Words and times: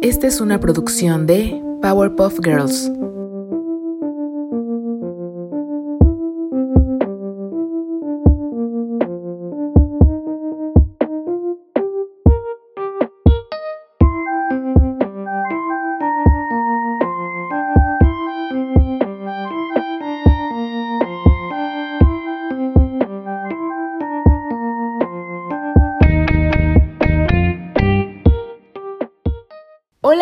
Esta 0.00 0.28
es 0.28 0.40
una 0.40 0.60
producción 0.60 1.26
de 1.26 1.60
Powerpuff 1.82 2.38
Girls. 2.44 2.88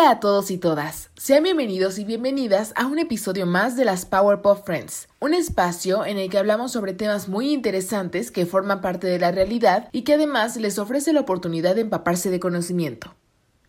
A 0.08 0.20
todos 0.20 0.52
y 0.52 0.58
todas, 0.58 1.10
sean 1.16 1.42
bienvenidos 1.42 1.98
y 1.98 2.04
bienvenidas 2.04 2.72
a 2.76 2.86
un 2.86 3.00
episodio 3.00 3.44
más 3.44 3.74
de 3.74 3.84
las 3.84 4.06
Powerpuff 4.06 4.64
Friends, 4.64 5.08
un 5.18 5.34
espacio 5.34 6.06
en 6.06 6.16
el 6.16 6.30
que 6.30 6.38
hablamos 6.38 6.70
sobre 6.70 6.92
temas 6.92 7.28
muy 7.28 7.52
interesantes 7.52 8.30
que 8.30 8.46
forman 8.46 8.80
parte 8.80 9.08
de 9.08 9.18
la 9.18 9.32
realidad 9.32 9.88
y 9.90 10.02
que 10.02 10.14
además 10.14 10.56
les 10.58 10.78
ofrece 10.78 11.12
la 11.12 11.22
oportunidad 11.22 11.74
de 11.74 11.80
empaparse 11.80 12.30
de 12.30 12.38
conocimiento. 12.38 13.16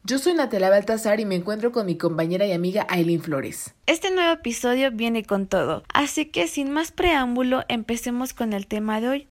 Yo 0.03 0.19
soy 0.19 0.35
Natalia 0.35 0.69
Baltazar 0.69 1.19
y 1.19 1.25
me 1.25 1.33
encuentro 1.33 1.71
con 1.71 1.87
mi 1.87 1.97
compañera 1.97 2.45
y 2.45 2.51
amiga 2.51 2.85
Aileen 2.87 3.23
Flores. 3.23 3.73
Este 3.87 4.11
nuevo 4.11 4.31
episodio 4.31 4.91
viene 4.91 5.23
con 5.23 5.47
todo, 5.47 5.81
así 5.91 6.27
que 6.27 6.47
sin 6.47 6.69
más 6.69 6.91
preámbulo 6.91 7.63
empecemos 7.67 8.35
con 8.35 8.53
el 8.53 8.67
tema 8.67 9.01
de 9.01 9.07
hoy. 9.07 9.27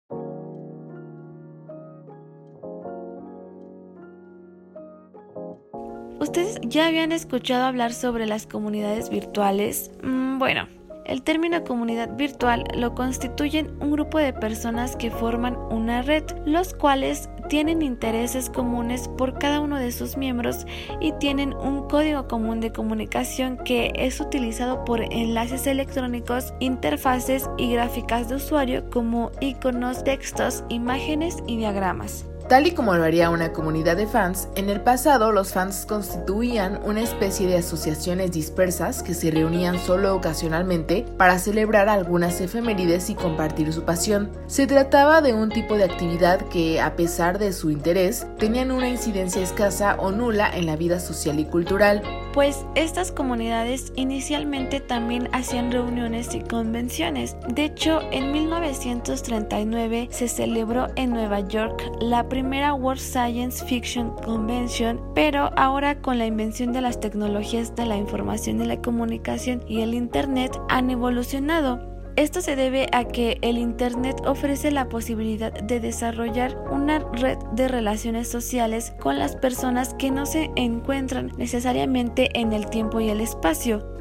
¿Ustedes 6.35 6.59
ya 6.63 6.87
habían 6.87 7.11
escuchado 7.11 7.63
hablar 7.65 7.93
sobre 7.93 8.25
las 8.25 8.47
comunidades 8.47 9.11
virtuales? 9.11 9.91
Mm, 10.01 10.39
bueno, 10.39 10.67
el 11.05 11.21
término 11.21 11.63
comunidad 11.63 12.17
virtual 12.17 12.63
lo 12.75 12.95
constituyen 12.95 13.69
un 13.79 13.91
grupo 13.91 14.17
de 14.17 14.33
personas 14.33 14.95
que 14.95 15.11
forman 15.11 15.55
una 15.69 16.01
red, 16.01 16.23
los 16.47 16.73
cuales 16.73 17.29
tienen 17.49 17.83
intereses 17.83 18.49
comunes 18.49 19.09
por 19.09 19.37
cada 19.37 19.59
uno 19.59 19.77
de 19.77 19.91
sus 19.91 20.17
miembros 20.17 20.65
y 20.99 21.11
tienen 21.19 21.53
un 21.53 21.87
código 21.87 22.27
común 22.27 22.61
de 22.61 22.73
comunicación 22.73 23.57
que 23.57 23.93
es 23.93 24.19
utilizado 24.19 24.83
por 24.85 25.01
enlaces 25.13 25.67
electrónicos, 25.67 26.51
interfaces 26.59 27.47
y 27.59 27.73
gráficas 27.73 28.27
de 28.27 28.37
usuario 28.37 28.89
como 28.89 29.31
iconos, 29.39 30.03
textos, 30.03 30.63
imágenes 30.69 31.43
y 31.45 31.57
diagramas. 31.57 32.25
Tal 32.49 32.67
y 32.67 32.71
como 32.71 32.93
lo 32.95 33.03
haría 33.03 33.29
una 33.29 33.53
comunidad 33.53 33.95
de 33.95 34.05
fans, 34.05 34.49
en 34.55 34.69
el 34.69 34.81
pasado 34.81 35.31
los 35.31 35.53
fans 35.53 35.85
constituían 35.87 36.79
una 36.83 37.01
especie 37.01 37.47
de 37.47 37.57
asociaciones 37.57 38.31
dispersas 38.31 39.01
que 39.01 39.13
se 39.13 39.31
reunían 39.31 39.79
solo 39.79 40.13
ocasionalmente 40.15 41.05
para 41.17 41.39
celebrar 41.39 41.87
algunas 41.87 42.41
efemérides 42.41 43.09
y 43.09 43.15
compartir 43.15 43.71
su 43.71 43.83
pasión. 43.83 44.29
Se 44.47 44.67
trataba 44.67 45.21
de 45.21 45.33
un 45.33 45.49
tipo 45.49 45.77
de 45.77 45.85
actividad 45.85 46.41
que, 46.49 46.81
a 46.81 46.95
pesar 46.95 47.39
de 47.39 47.53
su 47.53 47.71
interés, 47.71 48.27
tenían 48.37 48.71
una 48.71 48.89
incidencia 48.89 49.41
escasa 49.41 49.95
o 49.99 50.11
nula 50.11 50.55
en 50.55 50.65
la 50.65 50.75
vida 50.75 50.99
social 50.99 51.39
y 51.39 51.45
cultural. 51.45 52.03
Pues 52.33 52.65
estas 52.73 53.11
comunidades 53.11 53.93
inicialmente 53.95 54.79
también 54.79 55.29
hacían 55.33 55.71
reuniones 55.71 56.33
y 56.33 56.41
convenciones. 56.41 57.37
De 57.47 57.65
hecho, 57.65 58.01
en 58.11 58.31
1939 58.31 60.07
se 60.09 60.27
celebró 60.27 60.87
en 60.95 61.11
Nueva 61.11 61.41
York 61.41 61.79
la 62.01 62.27
primera 62.29 62.73
World 62.73 62.99
Science 62.99 63.63
Fiction 63.63 64.15
Convention, 64.23 64.99
pero 65.13 65.51
ahora 65.55 66.01
con 66.01 66.17
la 66.17 66.25
invención 66.25 66.73
de 66.73 66.81
las 66.81 66.99
tecnologías 66.99 67.75
de 67.75 67.85
la 67.85 67.97
información 67.97 68.59
y 68.61 68.65
la 68.65 68.81
comunicación 68.81 69.63
y 69.67 69.81
el 69.81 69.93
Internet 69.93 70.59
han 70.69 70.89
evolucionado. 70.89 71.92
Esto 72.15 72.41
se 72.41 72.55
debe 72.55 72.87
a 72.91 73.05
que 73.05 73.39
el 73.41 73.57
Internet 73.57 74.21
ofrece 74.25 74.71
la 74.71 74.87
posibilidad 74.87 75.51
de 75.51 75.79
desarrollar 75.79 76.55
una 76.71 76.99
red 76.99 77.37
de 77.53 77.67
relaciones 77.67 78.27
sociales 78.27 78.93
con 78.99 79.17
las 79.17 79.35
personas 79.35 79.95
que 79.95 80.11
no 80.11 80.25
se 80.25 80.51
encuentran 80.55 81.31
necesariamente 81.37 82.29
en 82.39 82.53
el 82.53 82.69
tiempo 82.69 82.99
y 82.99 83.09
el 83.09 83.19
espacio 83.19 83.93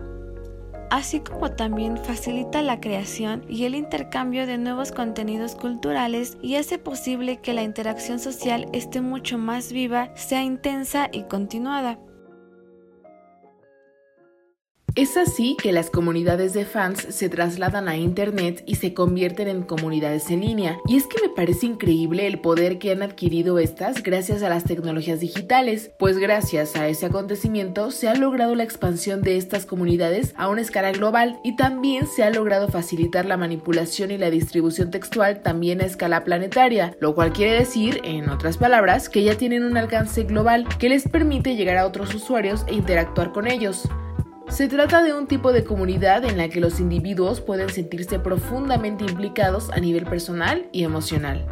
así 0.92 1.20
como 1.20 1.50
también 1.52 1.96
facilita 1.96 2.60
la 2.60 2.78
creación 2.78 3.46
y 3.48 3.64
el 3.64 3.74
intercambio 3.74 4.46
de 4.46 4.58
nuevos 4.58 4.92
contenidos 4.92 5.54
culturales 5.54 6.36
y 6.42 6.56
hace 6.56 6.78
posible 6.78 7.40
que 7.40 7.54
la 7.54 7.62
interacción 7.62 8.18
social 8.18 8.66
esté 8.74 9.00
mucho 9.00 9.38
más 9.38 9.72
viva, 9.72 10.14
sea 10.16 10.42
intensa 10.42 11.08
y 11.10 11.22
continuada. 11.22 11.98
Es 14.94 15.16
así 15.16 15.56
que 15.56 15.72
las 15.72 15.88
comunidades 15.88 16.52
de 16.52 16.66
fans 16.66 17.06
se 17.08 17.30
trasladan 17.30 17.88
a 17.88 17.96
Internet 17.96 18.62
y 18.66 18.74
se 18.74 18.92
convierten 18.92 19.48
en 19.48 19.62
comunidades 19.62 20.30
en 20.30 20.42
línea. 20.42 20.76
Y 20.86 20.96
es 20.96 21.06
que 21.06 21.16
me 21.22 21.30
parece 21.30 21.64
increíble 21.64 22.26
el 22.26 22.40
poder 22.40 22.78
que 22.78 22.92
han 22.92 23.00
adquirido 23.00 23.58
estas 23.58 24.02
gracias 24.02 24.42
a 24.42 24.50
las 24.50 24.64
tecnologías 24.64 25.20
digitales, 25.20 25.92
pues 25.98 26.18
gracias 26.18 26.76
a 26.76 26.88
ese 26.88 27.06
acontecimiento 27.06 27.90
se 27.90 28.10
ha 28.10 28.14
logrado 28.14 28.54
la 28.54 28.64
expansión 28.64 29.22
de 29.22 29.38
estas 29.38 29.64
comunidades 29.64 30.34
a 30.36 30.50
una 30.50 30.60
escala 30.60 30.92
global 30.92 31.40
y 31.42 31.56
también 31.56 32.06
se 32.06 32.22
ha 32.22 32.28
logrado 32.28 32.68
facilitar 32.68 33.24
la 33.24 33.38
manipulación 33.38 34.10
y 34.10 34.18
la 34.18 34.28
distribución 34.28 34.90
textual 34.90 35.40
también 35.40 35.80
a 35.80 35.86
escala 35.86 36.22
planetaria, 36.22 36.94
lo 37.00 37.14
cual 37.14 37.32
quiere 37.32 37.54
decir, 37.54 38.02
en 38.04 38.28
otras 38.28 38.58
palabras, 38.58 39.08
que 39.08 39.22
ya 39.22 39.38
tienen 39.38 39.64
un 39.64 39.78
alcance 39.78 40.24
global 40.24 40.68
que 40.78 40.90
les 40.90 41.08
permite 41.08 41.56
llegar 41.56 41.78
a 41.78 41.86
otros 41.86 42.14
usuarios 42.14 42.66
e 42.68 42.74
interactuar 42.74 43.32
con 43.32 43.46
ellos. 43.46 43.88
Se 44.48 44.68
trata 44.68 45.02
de 45.02 45.14
un 45.14 45.26
tipo 45.26 45.52
de 45.52 45.64
comunidad 45.64 46.24
en 46.24 46.36
la 46.36 46.48
que 46.48 46.60
los 46.60 46.80
individuos 46.80 47.40
pueden 47.40 47.70
sentirse 47.70 48.18
profundamente 48.18 49.04
implicados 49.04 49.70
a 49.70 49.80
nivel 49.80 50.04
personal 50.04 50.68
y 50.72 50.84
emocional. 50.84 51.46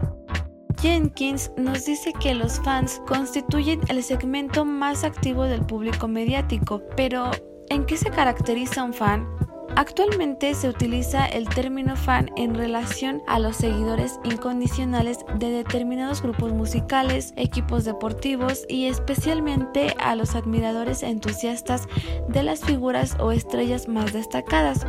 Jenkins 0.81 1.51
nos 1.57 1.85
dice 1.85 2.13
que 2.21 2.35
los 2.35 2.61
fans 2.61 3.03
constituyen 3.07 3.81
el 3.89 4.03
segmento 4.03 4.65
más 4.65 5.05
activo 5.05 5.45
del 5.45 5.65
público 5.65 6.09
mediático, 6.09 6.83
pero 6.97 7.31
¿en 7.69 7.85
qué 7.85 7.97
se 7.97 8.11
caracteriza 8.11 8.85
un 8.85 8.95
fan? 8.95 9.27
Actualmente 9.77 10.55
se 10.55 10.69
utiliza 10.69 11.27
el 11.27 11.49
término 11.49 11.97
fan 11.97 12.31
en 12.37 12.55
relación 12.55 13.23
a 13.27 13.39
los 13.39 13.57
seguidores 13.57 14.19
incondicionales 14.25 15.19
de 15.39 15.51
determinados 15.51 16.23
grupos 16.23 16.53
musicales, 16.53 17.33
equipos 17.37 17.85
deportivos 17.85 18.65
y 18.69 18.87
especialmente 18.87 19.95
a 19.99 20.17
los 20.17 20.35
admiradores 20.35 21.03
entusiastas 21.03 21.89
de 22.29 22.43
las 22.43 22.61
figuras 22.61 23.17
o 23.21 23.33
estrellas 23.33 23.89
más 23.89 24.13
destacadas. 24.13 24.87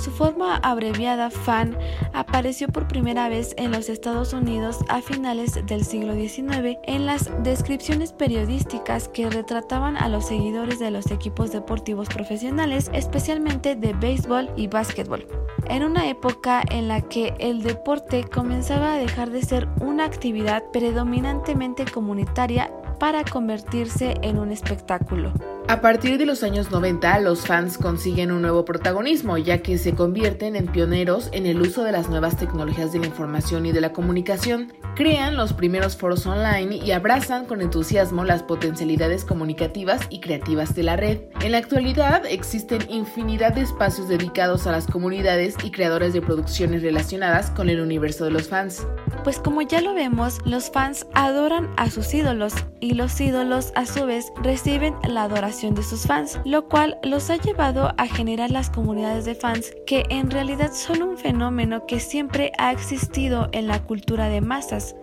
Su 0.00 0.12
forma 0.12 0.56
abreviada 0.58 1.28
fan 1.28 1.76
apareció 2.12 2.68
por 2.68 2.86
primera 2.86 3.28
vez 3.28 3.54
en 3.58 3.72
los 3.72 3.88
Estados 3.88 4.32
Unidos 4.32 4.78
a 4.88 5.02
finales 5.02 5.66
del 5.66 5.84
siglo 5.84 6.14
XIX 6.14 6.78
en 6.84 7.04
las 7.04 7.30
descripciones 7.42 8.12
periodísticas 8.12 9.08
que 9.08 9.28
retrataban 9.28 9.96
a 9.96 10.08
los 10.08 10.26
seguidores 10.26 10.78
de 10.78 10.92
los 10.92 11.10
equipos 11.10 11.50
deportivos 11.50 12.08
profesionales, 12.08 12.90
especialmente 12.94 13.74
de 13.74 13.92
béisbol 13.92 14.50
y 14.56 14.68
básquetbol. 14.68 15.26
En 15.66 15.82
una 15.82 16.08
época 16.08 16.62
en 16.70 16.86
la 16.86 17.00
que 17.02 17.34
el 17.38 17.62
deporte 17.62 18.24
comenzaba 18.24 18.94
a 18.94 18.98
dejar 18.98 19.30
de 19.30 19.42
ser 19.42 19.68
una 19.80 20.04
actividad 20.04 20.62
predominantemente 20.72 21.84
comunitaria 21.84 22.70
para 22.98 23.24
convertirse 23.24 24.14
en 24.22 24.38
un 24.38 24.52
espectáculo. 24.52 25.32
A 25.68 25.82
partir 25.82 26.16
de 26.16 26.24
los 26.24 26.42
años 26.42 26.70
90, 26.70 27.20
los 27.20 27.46
fans 27.46 27.76
consiguen 27.76 28.32
un 28.32 28.40
nuevo 28.40 28.64
protagonismo, 28.64 29.36
ya 29.36 29.58
que 29.58 29.76
se 29.76 29.94
convierten 29.94 30.56
en 30.56 30.66
pioneros 30.66 31.28
en 31.32 31.44
el 31.44 31.60
uso 31.60 31.84
de 31.84 31.92
las 31.92 32.08
nuevas 32.08 32.38
tecnologías 32.38 32.90
de 32.92 33.00
la 33.00 33.06
información 33.06 33.66
y 33.66 33.72
de 33.72 33.82
la 33.82 33.92
comunicación, 33.92 34.72
crean 34.96 35.36
los 35.36 35.52
primeros 35.52 35.94
foros 35.94 36.24
online 36.24 36.76
y 36.76 36.92
abrazan 36.92 37.44
con 37.44 37.60
entusiasmo 37.60 38.24
las 38.24 38.42
potencialidades 38.42 39.26
comunicativas 39.26 40.00
y 40.08 40.20
creativas 40.20 40.74
de 40.74 40.84
la 40.84 40.96
red. 40.96 41.18
En 41.42 41.52
la 41.52 41.58
actualidad 41.58 42.24
existen 42.24 42.90
infinidad 42.90 43.52
de 43.52 43.60
espacios 43.60 44.08
dedicados 44.08 44.66
a 44.66 44.72
las 44.72 44.86
comunidades 44.86 45.54
y 45.62 45.70
creadores 45.70 46.14
de 46.14 46.22
producciones 46.22 46.82
relacionadas 46.82 47.50
con 47.50 47.68
el 47.68 47.80
universo 47.80 48.24
de 48.24 48.30
los 48.30 48.48
fans. 48.48 48.86
Pues 49.22 49.38
como 49.38 49.60
ya 49.60 49.82
lo 49.82 49.92
vemos, 49.92 50.38
los 50.46 50.70
fans 50.70 51.06
adoran 51.12 51.68
a 51.76 51.90
sus 51.90 52.14
ídolos 52.14 52.54
y 52.80 52.87
los 52.94 53.20
ídolos 53.20 53.72
a 53.74 53.86
su 53.86 54.06
vez 54.06 54.32
reciben 54.42 54.94
la 55.06 55.24
adoración 55.24 55.74
de 55.74 55.82
sus 55.82 56.06
fans, 56.06 56.38
lo 56.44 56.68
cual 56.68 56.98
los 57.02 57.30
ha 57.30 57.36
llevado 57.36 57.92
a 57.96 58.06
generar 58.06 58.50
las 58.50 58.70
comunidades 58.70 59.24
de 59.24 59.34
fans 59.34 59.72
que 59.86 60.04
en 60.10 60.30
realidad 60.30 60.72
son 60.72 61.02
un 61.02 61.18
fenómeno 61.18 61.86
que 61.86 62.00
siempre 62.00 62.52
ha 62.58 62.72
existido 62.72 63.48
en 63.52 63.66
la 63.66 63.82
cultura 63.82 64.28
de 64.28 64.40
masas. 64.40 64.94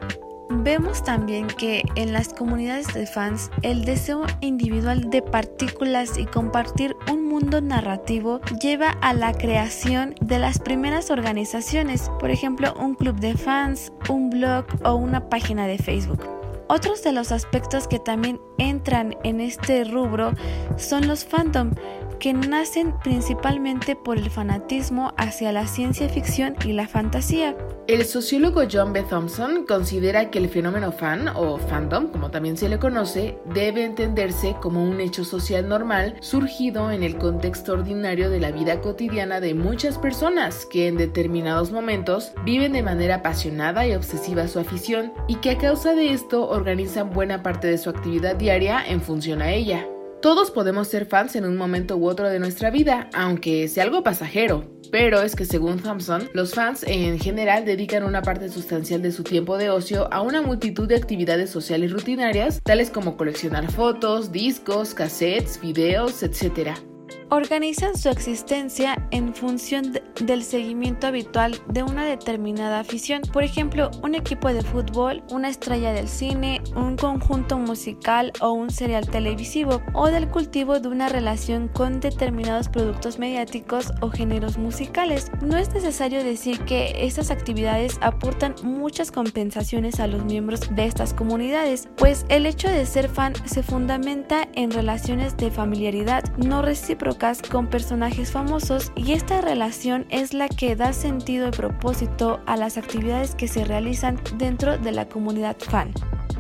Vemos 0.50 1.04
también 1.04 1.48
que 1.48 1.84
en 1.96 2.14
las 2.14 2.30
comunidades 2.34 2.94
de 2.94 3.08
fans 3.08 3.50
el 3.64 3.84
deseo 3.84 4.26
individual 4.42 5.10
de 5.10 5.22
partículas 5.22 6.18
y 6.18 6.26
compartir 6.26 6.96
un 7.12 7.28
mundo 7.28 7.62
narrativo 7.62 8.42
lleva 8.62 8.92
a 9.02 9.14
la 9.14 9.34
creación 9.34 10.14
de 10.22 10.38
las 10.38 10.60
primeras 10.60 11.10
organizaciones, 11.10 12.12
por 12.20 12.30
ejemplo 12.30 12.74
un 12.80 12.94
club 12.94 13.20
de 13.20 13.36
fans, 13.36 13.92
un 14.08 14.30
blog 14.30 14.66
o 14.84 14.96
una 14.96 15.30
página 15.30 15.66
de 15.66 15.80
Facebook. 15.80 16.35
Otros 16.68 17.04
de 17.04 17.12
los 17.12 17.32
aspectos 17.32 17.88
que 17.88 18.00
también 18.00 18.42
entran 18.58 19.16
en 19.24 19.40
este 19.40 19.84
rubro 19.84 20.34
son 20.78 21.08
los 21.08 21.24
fandom, 21.24 21.72
que 22.20 22.34
nacen 22.34 22.94
principalmente 23.04 23.96
por 23.96 24.18
el 24.18 24.30
fanatismo 24.30 25.14
hacia 25.18 25.52
la 25.52 25.68
ciencia 25.68 26.10
ficción 26.10 26.56
y 26.66 26.74
la 26.74 26.88
fantasía. 26.88 27.56
El 27.88 28.04
sociólogo 28.06 28.64
John 28.72 28.94
B. 28.94 29.04
Thompson 29.04 29.66
considera 29.68 30.32
que 30.32 30.40
el 30.40 30.50
fenómeno 30.50 30.92
fan 30.92 31.28
o 31.36 31.60
fandom, 31.60 32.08
como 32.08 32.32
también 32.32 32.58
se 32.58 32.68
le 32.68 32.80
conoce, 32.80 33.38
debe 33.54 33.84
entenderse 33.84 34.56
como 34.60 34.84
un 34.84 35.00
hecho 35.00 35.24
social 35.24 35.70
normal 35.70 36.16
surgido 36.22 36.92
en 36.92 37.04
el 37.04 37.18
contexto 37.18 37.74
ordinario 37.74 38.30
de 38.30 38.40
la 38.40 38.52
vida 38.52 38.82
cotidiana 38.82 39.40
de 39.40 39.54
muchas 39.54 40.00
personas 40.00 40.66
que 40.66 40.88
en 40.88 40.98
determinados 40.98 41.72
momentos 41.72 42.32
viven 42.44 42.74
de 42.74 42.82
manera 42.82 43.16
apasionada 43.16 43.86
y 43.86 43.94
obsesiva 43.94 44.48
su 44.48 44.60
afición 44.60 45.14
y 45.28 45.36
que 45.36 45.52
a 45.52 45.58
causa 45.58 45.94
de 45.94 46.12
esto 46.12 46.50
organizan 46.50 47.12
buena 47.12 47.44
parte 47.44 47.68
de 47.68 47.78
su 47.78 47.90
actividad 47.90 48.36
diaria 48.36 48.84
en 48.86 49.02
función 49.02 49.42
a 49.42 49.52
ella. 49.52 49.88
Todos 50.26 50.50
podemos 50.50 50.88
ser 50.88 51.06
fans 51.06 51.36
en 51.36 51.46
un 51.46 51.56
momento 51.56 51.98
u 51.98 52.10
otro 52.10 52.28
de 52.32 52.40
nuestra 52.40 52.72
vida, 52.72 53.12
aunque 53.14 53.68
sea 53.68 53.84
algo 53.84 54.02
pasajero. 54.02 54.66
Pero 54.92 55.22
es 55.22 55.36
que 55.36 55.46
según 55.46 55.78
Thompson, 55.78 56.32
los 56.34 56.56
fans 56.56 56.82
en 56.82 57.20
general 57.20 57.64
dedican 57.64 58.04
una 58.04 58.24
parte 58.24 58.50
sustancial 58.50 59.04
de 59.04 59.12
su 59.12 59.22
tiempo 59.22 59.56
de 59.60 59.70
ocio 59.70 60.12
a 60.12 60.22
una 60.22 60.42
multitud 60.42 60.88
de 60.88 60.96
actividades 60.96 61.52
sociales 61.52 61.92
rutinarias, 61.92 62.60
tales 62.64 62.90
como 62.90 63.18
coleccionar 63.18 63.72
fotos, 63.72 64.32
discos, 64.32 64.96
cassettes, 64.96 65.62
videos, 65.62 66.24
etc 66.24 66.95
organizan 67.36 67.98
su 67.98 68.10
existencia 68.10 69.08
en 69.12 69.34
función 69.34 69.92
del 70.22 70.44
seguimiento 70.44 71.08
habitual 71.08 71.60
de 71.68 71.84
una 71.84 72.06
determinada 72.06 72.80
afición. 72.80 73.22
Por 73.34 73.44
ejemplo, 73.44 73.92
un 74.04 74.16
equipo 74.16 74.54
de 74.54 74.62
fútbol, 74.62 75.22
una 75.30 75.50
estrella 75.50 75.92
del 75.92 76.08
cine, 76.08 76.62
un 76.76 76.96
conjunto 76.96 77.58
musical 77.58 78.32
o 78.40 78.54
un 78.54 78.70
serial 78.70 79.10
televisivo, 79.10 79.82
o 79.94 80.08
del 80.08 80.30
cultivo 80.30 80.80
de 80.80 80.88
una 80.88 81.10
relación 81.10 81.68
con 81.68 82.00
determinados 82.00 82.70
productos 82.70 83.20
mediáticos 83.20 83.92
o 84.02 84.10
géneros 84.10 84.58
musicales. 84.58 85.30
No 85.42 85.58
es 85.58 85.74
necesario 85.74 86.24
decir 86.24 86.60
que 86.62 87.06
estas 87.06 87.32
actividades 87.32 87.98
aportan 88.02 88.56
muchas 88.64 89.12
compensaciones 89.12 90.00
a 90.00 90.08
los 90.08 90.24
miembros 90.24 90.62
de 90.74 90.86
estas 90.86 91.14
comunidades, 91.14 91.90
pues 91.98 92.26
el 92.30 92.46
hecho 92.46 92.70
de 92.70 92.86
ser 92.86 93.10
fan 93.10 93.34
se 93.46 93.62
fundamenta 93.62 94.48
en 94.54 94.72
relaciones 94.72 95.36
de 95.36 95.52
familiaridad 95.52 96.24
no 96.38 96.62
recíproca 96.62 97.25
con 97.50 97.68
personajes 97.68 98.32
famosos 98.32 98.92
y 98.96 99.14
esta 99.14 99.42
relación 99.42 100.06
es 100.10 100.34
la 100.34 100.48
que 100.48 100.76
da 100.76 100.94
sentido 100.94 101.48
y 101.48 101.52
propósito 101.52 102.40
a 102.46 102.56
las 102.56 102.78
actividades 102.78 103.34
que 103.34 103.48
se 103.48 103.66
realizan 103.66 104.22
dentro 104.38 104.78
de 104.78 104.92
la 104.92 105.10
comunidad 105.10 105.58
fan. 105.58 105.92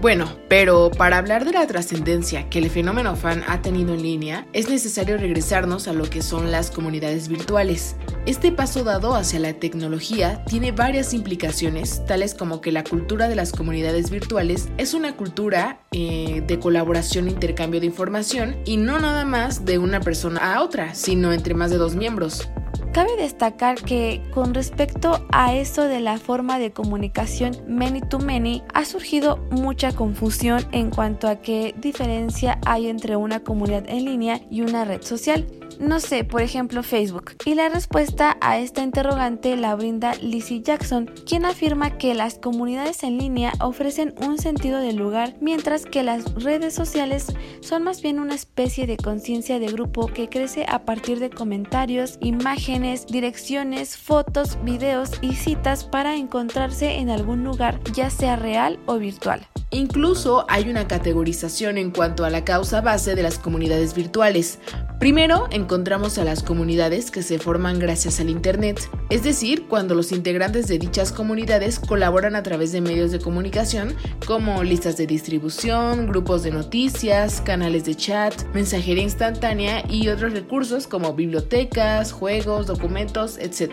Bueno, 0.06 0.30
pero 0.50 0.92
para 0.92 1.18
hablar 1.18 1.46
de 1.46 1.52
la 1.52 1.66
trascendencia 1.66 2.48
que 2.48 2.60
el 2.60 2.70
fenómeno 2.70 3.16
fan 3.16 3.44
ha 3.48 3.64
tenido 3.64 3.96
en 3.96 4.04
línea, 4.04 4.46
es 4.54 4.70
necesario 4.70 5.18
regresarnos 5.18 5.88
a 5.88 5.94
lo 5.94 6.08
que 6.08 6.22
son 6.22 6.52
las 6.52 6.70
comunidades 6.70 7.28
virtuales. 7.28 7.96
Este 8.28 8.52
paso 8.52 8.84
dado 8.84 9.16
hacia 9.16 9.40
la 9.40 9.54
tecnología 9.54 10.46
tiene 10.46 10.72
varias 10.72 11.16
implicaciones, 11.16 12.06
tales 12.06 12.36
como 12.36 12.62
que 12.62 12.72
la 12.72 12.84
cultura 12.84 13.28
de 13.28 13.36
las 13.36 13.52
comunidades 13.52 14.12
virtuales 14.12 14.70
es 14.78 14.94
una 14.94 15.18
cultura 15.18 15.80
eh, 15.92 16.44
de 16.46 16.60
colaboración 16.60 17.28
e 17.28 17.32
intercambio 17.32 17.80
de 17.80 17.88
información 17.88 18.58
y 18.64 18.78
no 18.78 19.00
nada 19.00 19.26
más 19.26 19.66
de 19.66 19.80
una 19.80 20.02
persona 20.02 20.54
a 20.54 20.62
otra, 20.62 20.94
sino 20.94 21.34
entre 21.34 21.56
más 21.56 21.72
de 21.72 21.78
dos 21.78 21.96
miembros. 21.96 22.48
Cabe 22.96 23.18
destacar 23.18 23.76
que 23.84 24.22
con 24.34 24.54
respecto 24.54 25.28
a 25.34 25.54
eso 25.54 25.84
de 25.84 26.00
la 26.00 26.18
forma 26.18 26.60
de 26.60 26.72
comunicación 26.72 27.52
many 27.68 28.00
to 28.00 28.20
many, 28.20 28.64
ha 28.74 28.86
surgido 28.86 29.36
mucha 29.52 29.92
confusión 29.92 30.66
en 30.72 30.92
cuanto 30.92 31.28
a 31.28 31.42
qué 31.42 31.76
diferencia 31.78 32.58
hay 32.66 32.88
entre 32.88 33.18
una 33.18 33.44
comunidad 33.44 33.84
en 33.90 34.06
línea 34.06 34.40
y 34.50 34.62
una 34.62 34.86
red 34.86 35.02
social 35.02 35.46
no 35.80 36.00
sé, 36.00 36.24
por 36.24 36.42
ejemplo 36.42 36.84
Facebook. 36.84 37.34
Y 37.46 37.56
la 37.56 37.70
respuesta 37.70 38.38
a 38.42 38.58
esta 38.60 38.82
interrogante 38.82 39.56
la 39.56 39.76
brinda 39.76 40.16
Lizzie 40.16 40.62
Jackson, 40.62 41.12
quien 41.26 41.46
afirma 41.46 41.98
que 41.98 42.14
las 42.14 42.36
comunidades 42.36 43.04
en 43.04 43.18
línea 43.18 43.54
ofrecen 43.60 44.14
un 44.22 44.38
sentido 44.38 44.80
de 44.80 44.94
lugar, 44.94 45.36
mientras 45.42 45.86
que 45.86 46.04
las 46.04 46.34
redes 46.36 46.74
sociales 46.74 47.28
son 47.62 47.84
más 47.84 48.02
bien 48.02 48.20
una 48.20 48.36
especie 48.36 48.88
de 48.88 48.98
conciencia 48.98 49.60
de 49.60 49.68
grupo 49.68 50.08
que 50.08 50.30
crece 50.30 50.66
a 50.68 50.86
partir 50.86 51.20
de 51.20 51.30
comentarios, 51.30 52.18
imágenes, 52.22 53.06
direcciones, 53.08 53.98
fotos, 53.98 54.58
videos 54.64 55.12
y 55.22 55.36
citas 55.36 55.84
para 55.84 56.16
encontrarse 56.16 56.96
en 56.96 57.10
algún 57.10 57.44
lugar, 57.44 57.80
ya 57.94 58.10
sea 58.10 58.36
real 58.36 58.80
o 58.86 58.98
virtual. 58.98 59.48
Incluso 59.72 60.46
hay 60.48 60.70
una 60.70 60.88
categorización 60.88 61.78
en 61.78 61.92
cuanto 61.92 62.24
a 62.24 62.30
la 62.30 62.46
causa 62.46 62.82
base 62.82 63.16
de 63.16 63.24
las 63.24 63.40
comunidades 63.40 63.94
virtuales. 63.94 64.60
Primero, 65.00 65.48
encontramos 65.56 66.18
a 66.18 66.26
las 66.26 66.44
comunidades 66.44 67.12
que 67.12 67.24
se 67.24 67.40
forman 67.40 67.80
gracias 67.80 68.20
al 68.20 68.30
Internet, 68.30 68.90
es 69.10 69.24
decir, 69.24 69.68
cuando 69.68 69.96
los 69.96 70.12
integrantes 70.12 70.68
de 70.68 70.78
dichas 70.78 71.12
comunidades 71.12 71.80
colaboran 71.80 72.36
a 72.36 72.44
través 72.44 72.72
de 72.72 72.82
medios 72.82 73.12
de 73.12 73.20
comunicación 73.20 73.96
como 74.28 74.64
listas 74.64 74.98
de 74.98 75.08
distribución, 75.08 76.08
grupos 76.08 76.44
de 76.44 76.52
noticias, 76.52 77.42
canales 77.42 77.86
de 77.86 77.96
chat, 77.96 78.34
mensajería 78.54 79.04
instantánea 79.04 79.84
y 79.90 80.10
otros 80.10 80.34
recursos 80.34 80.88
como 80.88 81.14
bibliotecas, 81.14 82.12
juegos, 82.12 82.68
documentos, 82.68 83.38
etc. 83.38 83.72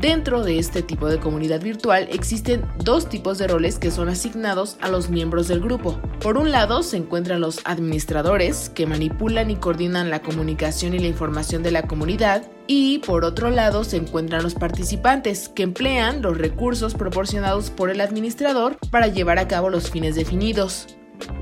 Dentro 0.00 0.44
de 0.44 0.60
este 0.60 0.82
tipo 0.82 1.08
de 1.08 1.18
comunidad 1.18 1.60
virtual 1.60 2.06
existen 2.12 2.64
dos 2.84 3.08
tipos 3.08 3.36
de 3.36 3.48
roles 3.48 3.80
que 3.80 3.90
son 3.90 4.08
asignados 4.08 4.76
a 4.80 4.88
los 4.88 5.10
miembros 5.10 5.48
del 5.48 5.58
grupo. 5.58 6.00
Por 6.20 6.38
un 6.38 6.52
lado 6.52 6.84
se 6.84 6.96
encuentran 6.96 7.40
los 7.40 7.58
administradores, 7.64 8.68
que 8.68 8.86
manipulan 8.86 9.50
y 9.50 9.56
coordinan 9.56 10.08
la 10.08 10.22
comunicación 10.22 10.94
y 10.94 11.00
la 11.00 11.08
información 11.08 11.64
de 11.64 11.72
la 11.72 11.88
comunidad, 11.88 12.48
y 12.68 13.00
por 13.00 13.24
otro 13.24 13.50
lado 13.50 13.82
se 13.82 13.96
encuentran 13.96 14.44
los 14.44 14.54
participantes, 14.54 15.48
que 15.48 15.64
emplean 15.64 16.22
los 16.22 16.38
recursos 16.38 16.94
proporcionados 16.94 17.70
por 17.70 17.90
el 17.90 18.00
administrador 18.00 18.76
para 18.92 19.08
llevar 19.08 19.40
a 19.40 19.48
cabo 19.48 19.68
los 19.68 19.90
fines 19.90 20.14
definidos. 20.14 20.96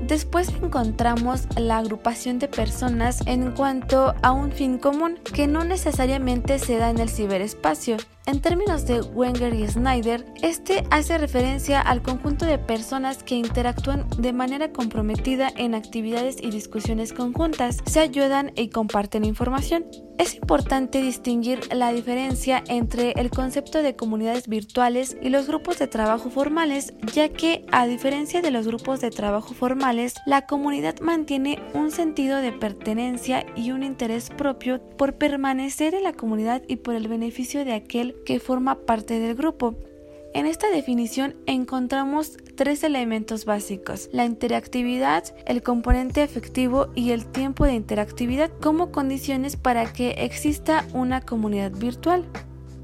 Después 0.07 0.49
encontramos 0.49 1.43
la 1.55 1.77
agrupación 1.77 2.39
de 2.39 2.47
personas 2.47 3.21
en 3.27 3.51
cuanto 3.51 4.15
a 4.23 4.31
un 4.31 4.51
fin 4.51 4.79
común 4.79 5.19
que 5.31 5.45
no 5.45 5.63
necesariamente 5.63 6.57
se 6.57 6.77
da 6.77 6.89
en 6.89 6.97
el 6.97 7.09
ciberespacio, 7.09 7.97
en 8.27 8.41
términos 8.41 8.85
de 8.85 9.01
Wenger 9.01 9.53
y 9.53 9.65
Snyder, 9.67 10.25
este 10.41 10.83
hace 10.91 11.17
referencia 11.17 11.79
al 11.79 12.01
conjunto 12.01 12.45
de 12.45 12.57
personas 12.57 13.23
que 13.23 13.35
interactúan 13.35 14.05
de 14.17 14.33
manera 14.33 14.73
comprometida 14.73 15.49
en 15.55 15.73
actividades 15.73 16.35
y 16.41 16.51
discusiones 16.51 17.13
conjuntas, 17.13 17.77
se 17.85 18.01
ayudan 18.01 18.51
y 18.55 18.67
comparten 18.67 19.23
información. 19.23 19.85
Es 20.17 20.33
importante 20.33 20.99
distinguir 21.01 21.59
la 21.73 21.93
diferencia 21.93 22.63
entre 22.67 23.11
el 23.11 23.29
concepto 23.29 23.83
de 23.83 23.95
comunidades 23.95 24.47
virtuales 24.47 25.15
y 25.21 25.29
los 25.29 25.47
grupos 25.47 25.77
de 25.77 25.87
trabajo 25.87 26.31
formales, 26.31 26.93
ya 27.13 27.29
que, 27.29 27.65
a 27.71 27.85
diferencia 27.85 28.41
de 28.41 28.49
los 28.49 28.67
grupos 28.67 28.99
de 28.99 29.11
trabajo 29.11 29.53
formales, 29.53 30.15
la 30.25 30.47
comunidad 30.47 30.99
mantiene 31.01 31.61
un 31.75 31.91
sentido 31.91 32.37
de 32.37 32.51
pertenencia 32.51 33.45
y 33.55 33.71
un 33.71 33.83
interés 33.83 34.31
propio 34.31 34.81
por 34.97 35.17
permanecer 35.17 35.93
en 35.93 36.03
la 36.03 36.13
comunidad 36.13 36.63
y 36.67 36.77
por 36.77 36.95
el 36.95 37.07
beneficio 37.07 37.63
de 37.63 37.73
aquel 37.73 38.16
que 38.25 38.39
forma 38.39 38.85
parte 38.85 39.19
del 39.19 39.35
grupo. 39.35 39.75
En 40.33 40.45
esta 40.45 40.69
definición 40.69 41.35
encontramos 41.45 42.37
tres 42.55 42.83
elementos 42.83 43.45
básicos, 43.45 44.09
la 44.11 44.25
interactividad, 44.25 45.23
el 45.45 45.63
componente 45.63 46.21
afectivo 46.21 46.89
y 46.95 47.11
el 47.11 47.25
tiempo 47.25 47.65
de 47.65 47.73
interactividad 47.73 48.51
como 48.61 48.91
condiciones 48.91 49.55
para 49.55 49.91
que 49.93 50.11
exista 50.19 50.85
una 50.93 51.21
comunidad 51.21 51.71
virtual. 51.71 52.25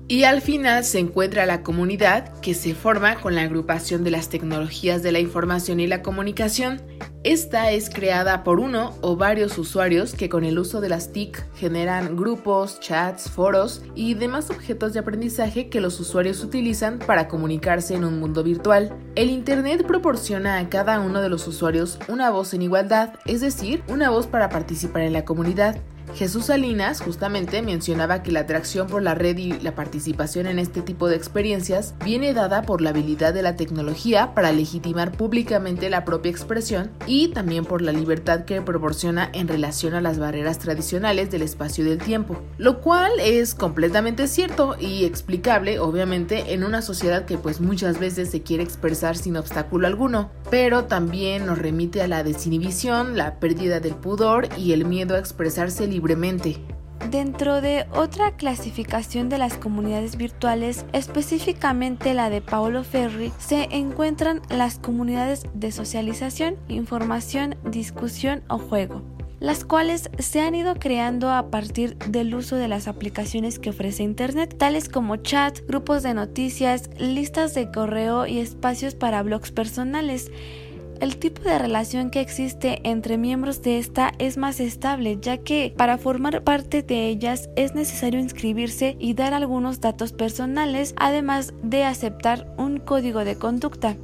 Y 0.07 0.25
al 0.25 0.41
final 0.41 0.83
se 0.83 0.99
encuentra 0.99 1.45
la 1.45 1.63
comunidad 1.63 2.39
que 2.41 2.53
se 2.53 2.75
forma 2.75 3.15
con 3.21 3.35
la 3.35 3.43
agrupación 3.43 4.03
de 4.03 4.11
las 4.11 4.27
tecnologías 4.27 5.01
de 5.01 5.13
la 5.13 5.19
información 5.19 5.79
y 5.79 5.87
la 5.87 6.01
comunicación. 6.01 6.81
Esta 7.23 7.71
es 7.71 7.89
creada 7.89 8.43
por 8.43 8.59
uno 8.59 8.93
o 8.99 9.15
varios 9.15 9.57
usuarios 9.57 10.13
que 10.13 10.27
con 10.27 10.43
el 10.43 10.59
uso 10.59 10.81
de 10.81 10.89
las 10.89 11.13
TIC 11.13 11.45
generan 11.55 12.17
grupos, 12.17 12.81
chats, 12.81 13.29
foros 13.29 13.81
y 13.95 14.15
demás 14.15 14.49
objetos 14.49 14.91
de 14.91 14.99
aprendizaje 14.99 15.69
que 15.69 15.79
los 15.79 15.97
usuarios 16.01 16.43
utilizan 16.43 16.99
para 16.99 17.29
comunicarse 17.29 17.95
en 17.95 18.03
un 18.03 18.19
mundo 18.19 18.43
virtual. 18.43 18.93
El 19.15 19.29
Internet 19.29 19.87
proporciona 19.87 20.59
a 20.59 20.67
cada 20.67 20.99
uno 20.99 21.21
de 21.21 21.29
los 21.29 21.47
usuarios 21.47 21.97
una 22.09 22.29
voz 22.29 22.53
en 22.53 22.63
igualdad, 22.63 23.13
es 23.25 23.39
decir, 23.39 23.81
una 23.87 24.09
voz 24.09 24.27
para 24.27 24.49
participar 24.49 25.03
en 25.03 25.13
la 25.13 25.23
comunidad 25.23 25.77
Jesús 26.15 26.45
Salinas 26.45 27.01
justamente 27.01 27.61
mencionaba 27.61 28.21
que 28.21 28.31
la 28.31 28.41
atracción 28.41 28.87
por 28.87 29.01
la 29.01 29.15
red 29.15 29.37
y 29.37 29.53
la 29.59 29.73
participación 29.73 30.45
en 30.45 30.59
este 30.59 30.81
tipo 30.81 31.07
de 31.07 31.15
experiencias 31.15 31.95
viene 32.05 32.33
dada 32.33 32.61
por 32.61 32.81
la 32.81 32.91
habilidad 32.91 33.33
de 33.33 33.41
la 33.41 33.55
tecnología 33.55 34.35
para 34.35 34.51
legitimar 34.51 35.11
públicamente 35.11 35.89
la 35.89 36.05
propia 36.05 36.31
expresión 36.31 36.91
y 37.07 37.29
también 37.29 37.65
por 37.65 37.81
la 37.81 37.91
libertad 37.91 38.45
que 38.45 38.61
proporciona 38.61 39.29
en 39.33 39.47
relación 39.47 39.95
a 39.95 40.01
las 40.01 40.19
barreras 40.19 40.59
tradicionales 40.59 41.31
del 41.31 41.41
espacio 41.41 41.83
y 41.83 41.89
del 41.89 41.97
tiempo, 41.97 42.39
lo 42.57 42.81
cual 42.81 43.11
es 43.19 43.55
completamente 43.55 44.27
cierto 44.27 44.75
y 44.79 45.05
explicable 45.05 45.79
obviamente 45.79 46.53
en 46.53 46.63
una 46.63 46.81
sociedad 46.81 47.25
que 47.25 47.37
pues 47.37 47.59
muchas 47.59 47.99
veces 47.99 48.29
se 48.29 48.43
quiere 48.43 48.63
expresar 48.63 49.17
sin 49.17 49.37
obstáculo 49.37 49.87
alguno, 49.87 50.29
pero 50.49 50.85
también 50.85 51.45
nos 51.45 51.57
remite 51.57 52.01
a 52.01 52.07
la 52.07 52.23
desinhibición, 52.23 53.17
la 53.17 53.39
pérdida 53.39 53.79
del 53.79 53.95
pudor 53.95 54.49
y 54.57 54.73
el 54.73 54.85
miedo 54.85 55.15
a 55.15 55.19
expresarse 55.19 55.87
libremente. 55.93 56.57
Dentro 57.09 57.61
de 57.61 57.85
otra 57.93 58.35
clasificación 58.35 59.29
de 59.29 59.37
las 59.37 59.57
comunidades 59.57 60.15
virtuales, 60.15 60.85
específicamente 60.93 62.13
la 62.13 62.29
de 62.29 62.41
Paolo 62.41 62.83
Ferri, 62.83 63.31
se 63.37 63.67
encuentran 63.71 64.41
las 64.49 64.79
comunidades 64.79 65.43
de 65.53 65.71
socialización, 65.71 66.55
información, 66.69 67.55
discusión 67.65 68.43
o 68.47 68.57
juego 68.57 69.01
las 69.39 69.65
cuales 69.65 70.09
se 70.19 70.39
han 70.39 70.55
ido 70.55 70.75
creando 70.75 71.29
a 71.29 71.51
partir 71.51 71.97
del 71.97 72.33
uso 72.33 72.55
de 72.55 72.69
las 72.69 72.87
aplicaciones 72.87 73.59
que 73.59 73.71
ofrece 73.71 74.01
Internet, 74.01 74.55
tales 74.57 74.87
como 74.87 75.17
chat, 75.17 75.59
grupos 75.67 76.01
de 76.01 76.13
noticias, 76.13 76.89
listas 76.97 77.53
de 77.53 77.69
correo 77.69 78.25
y 78.25 78.39
espacios 78.39 78.95
para 78.95 79.21
blogs 79.21 79.51
personales 79.51 80.31
el 80.99 81.17
tipo 81.17 81.41
de 81.43 81.59
relación 81.59 82.09
que 82.09 82.21
existe 82.21 82.79
entre 82.83 83.17
miembros 83.17 83.61
de 83.61 83.77
esta 83.77 84.11
es 84.19 84.37
más 84.37 84.59
estable, 84.59 85.17
ya 85.21 85.37
que 85.37 85.73
para 85.75 85.97
formar 85.97 86.43
parte 86.43 86.83
de 86.83 87.07
ellas 87.07 87.49
es 87.55 87.75
necesario 87.75 88.19
inscribirse 88.19 88.95
y 88.99 89.13
dar 89.13 89.33
algunos 89.33 89.81
datos 89.81 90.13
personales, 90.13 90.93
además 90.97 91.53
de 91.63 91.83
aceptar 91.83 92.53
un 92.57 92.77
código 92.77 93.25
de 93.25 93.37
conducta. 93.37 93.97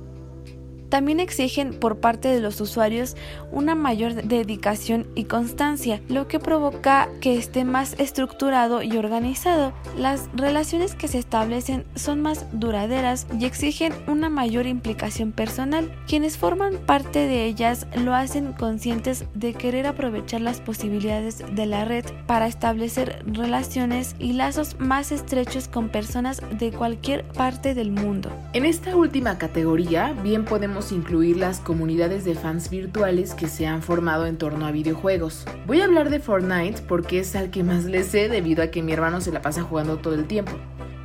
También 0.90 1.20
exigen 1.20 1.74
por 1.74 2.00
parte 2.00 2.28
de 2.28 2.40
los 2.40 2.60
usuarios 2.62 3.16
una 3.52 3.76
mayor 3.76 4.16
dedicación 4.16 5.08
y 5.16 5.26
constancia, 5.26 6.02
lo 6.10 6.28
que 6.28 6.40
provoca 6.40 7.10
que 7.22 7.38
esté 7.38 7.64
más 7.64 7.96
estructurado 8.00 8.82
y 8.82 8.98
organizado. 8.98 9.74
Las 9.98 10.30
relaciones 10.34 10.96
que 10.96 11.08
se 11.08 11.20
establecen 11.20 11.86
son 11.96 12.22
más 12.22 12.46
duraderas 12.52 13.28
y 13.40 13.46
exigen 13.46 13.94
una 14.08 14.30
mayor 14.30 14.66
implicación 14.66 15.32
personal. 15.32 15.92
Quienes 16.08 16.38
forman 16.38 16.78
parte 16.86 17.28
de 17.28 17.46
ellas 17.46 17.88
lo 17.96 18.16
hacen 18.16 18.54
conscientes 18.54 19.26
de 19.34 19.54
querer 19.54 19.88
aprovechar 19.88 20.42
las 20.42 20.60
posibilidades 20.60 21.44
de 21.54 21.66
la 21.66 21.86
red 21.86 22.06
para 22.26 22.48
establecer 22.48 23.24
relaciones 23.26 24.16
y 24.20 24.34
lazos 24.34 24.76
más 24.80 25.12
estrechos 25.12 25.68
con 25.68 25.90
personas 25.90 26.42
de 26.58 26.72
cualquier 26.72 27.28
parte 27.28 27.74
del 27.74 27.92
mundo. 27.92 28.32
En 28.54 28.66
esta 28.66 28.96
última 28.96 29.38
categoría 29.38 30.14
bien 30.24 30.46
podemos 30.46 30.79
incluir 30.92 31.38
las 31.38 31.60
comunidades 31.60 32.24
de 32.26 32.36
fans 32.36 32.70
virtuales 32.70 33.34
que 33.34 33.48
se 33.48 33.68
han 33.68 33.82
formado 33.82 34.26
en 34.26 34.38
torno 34.38 34.66
a 34.66 34.72
videojuegos. 34.72 35.46
Voy 35.68 35.82
a 35.82 35.86
hablar 35.86 36.10
de 36.10 36.20
Fortnite 36.20 36.82
porque 36.88 37.20
es 37.20 37.36
al 37.36 37.52
que 37.52 37.64
más 37.64 37.86
le 37.86 38.04
sé 38.04 38.30
debido 38.30 38.64
a 38.64 38.68
que 38.68 38.82
mi 38.82 38.94
hermano 38.94 39.22
se 39.22 39.32
la 39.32 39.42
pasa 39.42 39.62
jugando 39.62 39.98
todo 39.98 40.16
el 40.16 40.26
tiempo. 40.26 40.54